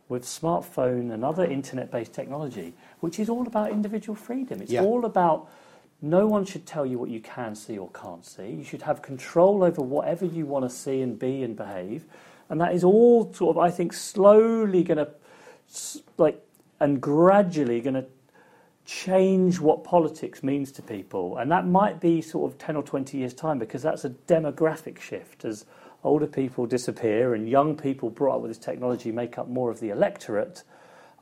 with 0.09 0.23
smartphone 0.23 1.11
and 1.11 1.23
other 1.23 1.45
internet 1.45 1.91
based 1.91 2.13
technology, 2.13 2.73
which 2.99 3.19
is 3.19 3.29
all 3.29 3.45
about 3.45 3.71
individual 3.71 4.15
freedom. 4.15 4.61
It's 4.61 4.71
yeah. 4.71 4.81
all 4.81 5.05
about 5.05 5.47
no 6.01 6.27
one 6.27 6.45
should 6.45 6.65
tell 6.65 6.85
you 6.85 6.99
what 6.99 7.09
you 7.09 7.19
can 7.19 7.55
see 7.55 7.77
or 7.77 7.89
can't 7.91 8.25
see. 8.25 8.49
You 8.49 8.63
should 8.63 8.83
have 8.83 9.01
control 9.01 9.63
over 9.63 9.81
whatever 9.81 10.25
you 10.25 10.45
want 10.45 10.69
to 10.69 10.69
see 10.69 11.01
and 11.01 11.17
be 11.17 11.43
and 11.43 11.55
behave. 11.55 12.05
And 12.49 12.61
that 12.61 12.73
is 12.73 12.83
all 12.83 13.33
sort 13.33 13.55
of, 13.55 13.61
I 13.61 13.71
think, 13.71 13.93
slowly 13.93 14.83
going 14.83 14.97
to, 14.97 15.09
like, 16.17 16.45
and 16.79 17.01
gradually 17.01 17.81
going 17.81 17.95
to 17.95 18.05
change 18.85 19.59
what 19.59 19.83
politics 19.83 20.43
means 20.43 20.71
to 20.73 20.81
people. 20.81 21.37
And 21.37 21.51
that 21.51 21.65
might 21.65 21.99
be 21.99 22.21
sort 22.21 22.51
of 22.51 22.57
10 22.59 22.75
or 22.75 22.83
20 22.83 23.17
years' 23.17 23.33
time 23.33 23.57
because 23.57 23.81
that's 23.81 24.05
a 24.05 24.11
demographic 24.11 24.99
shift 24.99 25.43
as 25.43 25.65
older 26.03 26.27
people 26.27 26.67
disappear 26.67 27.33
and 27.33 27.49
young 27.49 27.75
people 27.75 28.11
brought 28.11 28.35
up 28.35 28.41
with 28.41 28.51
this 28.51 28.59
technology 28.59 29.11
make 29.11 29.39
up 29.39 29.47
more 29.47 29.71
of 29.71 29.79
the 29.79 29.89
electorate. 29.89 30.63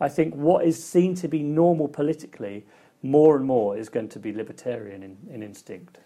I 0.02 0.10
think 0.10 0.36
what 0.36 0.66
is 0.66 0.84
seen 0.84 1.16
to 1.16 1.30
be 1.30 1.42
normal 1.42 1.88
politically 1.88 2.66
more 3.04 3.36
and 3.36 3.46
more 3.46 3.78
is 3.78 3.90
going 3.90 4.10
to 4.10 4.20
be 4.20 4.34
libertarian 4.34 5.04
in, 5.04 5.18
in 5.30 5.44
instinct. 5.44 6.00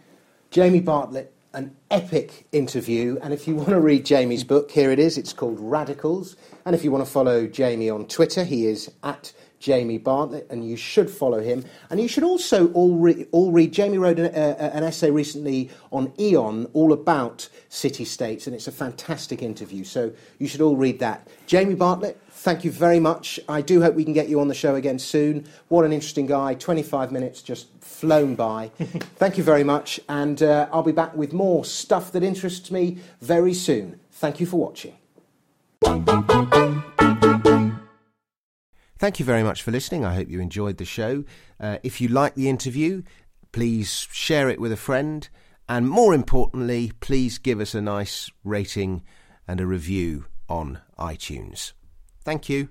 Jamie 0.50 0.82
Bartlett, 0.82 1.34
an 1.54 1.76
epic 1.92 2.48
interview. 2.52 3.18
And 3.22 3.34
if 3.34 3.48
you 3.48 3.56
want 3.56 3.70
to 3.70 3.80
read 3.80 4.06
Jamie's 4.06 4.44
book, 4.44 4.72
here 4.72 4.92
it 4.92 5.00
is. 5.00 5.18
It's 5.18 5.34
called 5.34 5.60
Radicals. 5.60 6.36
And 6.66 6.76
if 6.76 6.84
you 6.84 6.92
want 6.92 7.06
to 7.06 7.10
follow 7.10 7.48
Jamie 7.48 7.90
on 7.90 8.08
Twitter, 8.08 8.44
he 8.44 8.66
is 8.66 8.92
at 9.04 9.32
Jamie 9.60 9.98
Bartlett, 9.98 10.48
and 10.50 10.68
you 10.68 10.76
should 10.76 11.10
follow 11.10 11.40
him. 11.42 11.66
And 11.90 12.00
you 12.00 12.08
should 12.08 12.24
also 12.24 12.72
all, 12.74 12.96
re- 12.96 13.26
all 13.32 13.52
read. 13.52 13.74
Jamie 13.74 13.98
wrote 13.98 14.20
an, 14.20 14.28
uh, 14.28 14.72
an 14.74 14.84
essay 14.84 15.12
recently 15.12 15.70
on 15.92 16.14
Aeon, 16.20 16.68
all 16.74 16.94
about 16.94 17.50
city 17.70 18.06
states, 18.06 18.48
and 18.48 18.56
it's 18.56 18.68
a 18.68 18.72
fantastic 18.72 19.42
interview. 19.42 19.84
So 19.84 20.12
you 20.40 20.48
should 20.48 20.62
all 20.62 20.76
read 20.76 21.00
that. 21.00 21.28
Jamie 21.48 21.76
Bartlett, 21.76 22.20
thank 22.30 22.64
you 22.64 22.72
very 22.72 23.00
much. 23.00 23.40
I 23.50 23.62
do 23.62 23.82
hope 23.82 23.96
we 23.96 24.04
can 24.04 24.14
get 24.14 24.30
you 24.30 24.40
on 24.40 24.48
the 24.48 24.56
show 24.56 24.76
again 24.76 25.00
soon. 25.00 25.46
What 25.70 25.86
an 25.86 25.94
interesting 25.94 26.28
guy. 26.28 26.54
25 26.54 27.12
minutes 27.12 27.42
just 27.42 27.68
flown 27.82 28.36
by. 28.36 28.72
thank 29.16 29.38
you 29.38 29.44
very 29.44 29.64
much. 29.64 30.00
And 30.08 30.42
uh, 30.44 30.70
I'll 30.72 30.84
be 30.84 30.92
back 30.92 31.16
with 31.16 31.34
more 31.34 31.66
stuff 31.66 32.12
that 32.12 32.24
interests 32.24 32.72
me 32.72 33.00
very 33.22 33.54
soon. 33.54 34.00
Thank 34.12 34.40
you 34.40 34.46
for 34.46 34.58
watching. 34.58 34.98
Thank 38.98 39.20
you 39.20 39.26
very 39.26 39.44
much 39.44 39.62
for 39.62 39.72
listening. 39.72 40.04
I 40.04 40.16
hope 40.16 40.30
you 40.30 40.40
enjoyed 40.40 40.78
the 40.78 40.86
show. 40.86 41.24
Uh, 41.60 41.78
if 41.84 42.02
you 42.02 42.08
like 42.08 42.36
the 42.36 42.50
interview, 42.50 43.04
please 43.52 44.08
share 44.12 44.50
it 44.50 44.60
with 44.60 44.72
a 44.72 44.78
friend. 44.78 45.28
And 45.70 45.88
more 45.88 46.14
importantly, 46.14 46.94
please 47.00 47.38
give 47.38 47.60
us 47.60 47.76
a 47.76 47.82
nice 47.82 48.32
rating 48.44 49.04
and 49.48 49.62
a 49.62 49.68
review 49.68 50.26
on 50.50 50.80
iTunes. 50.98 51.74
Thank 52.24 52.50
you. 52.50 52.70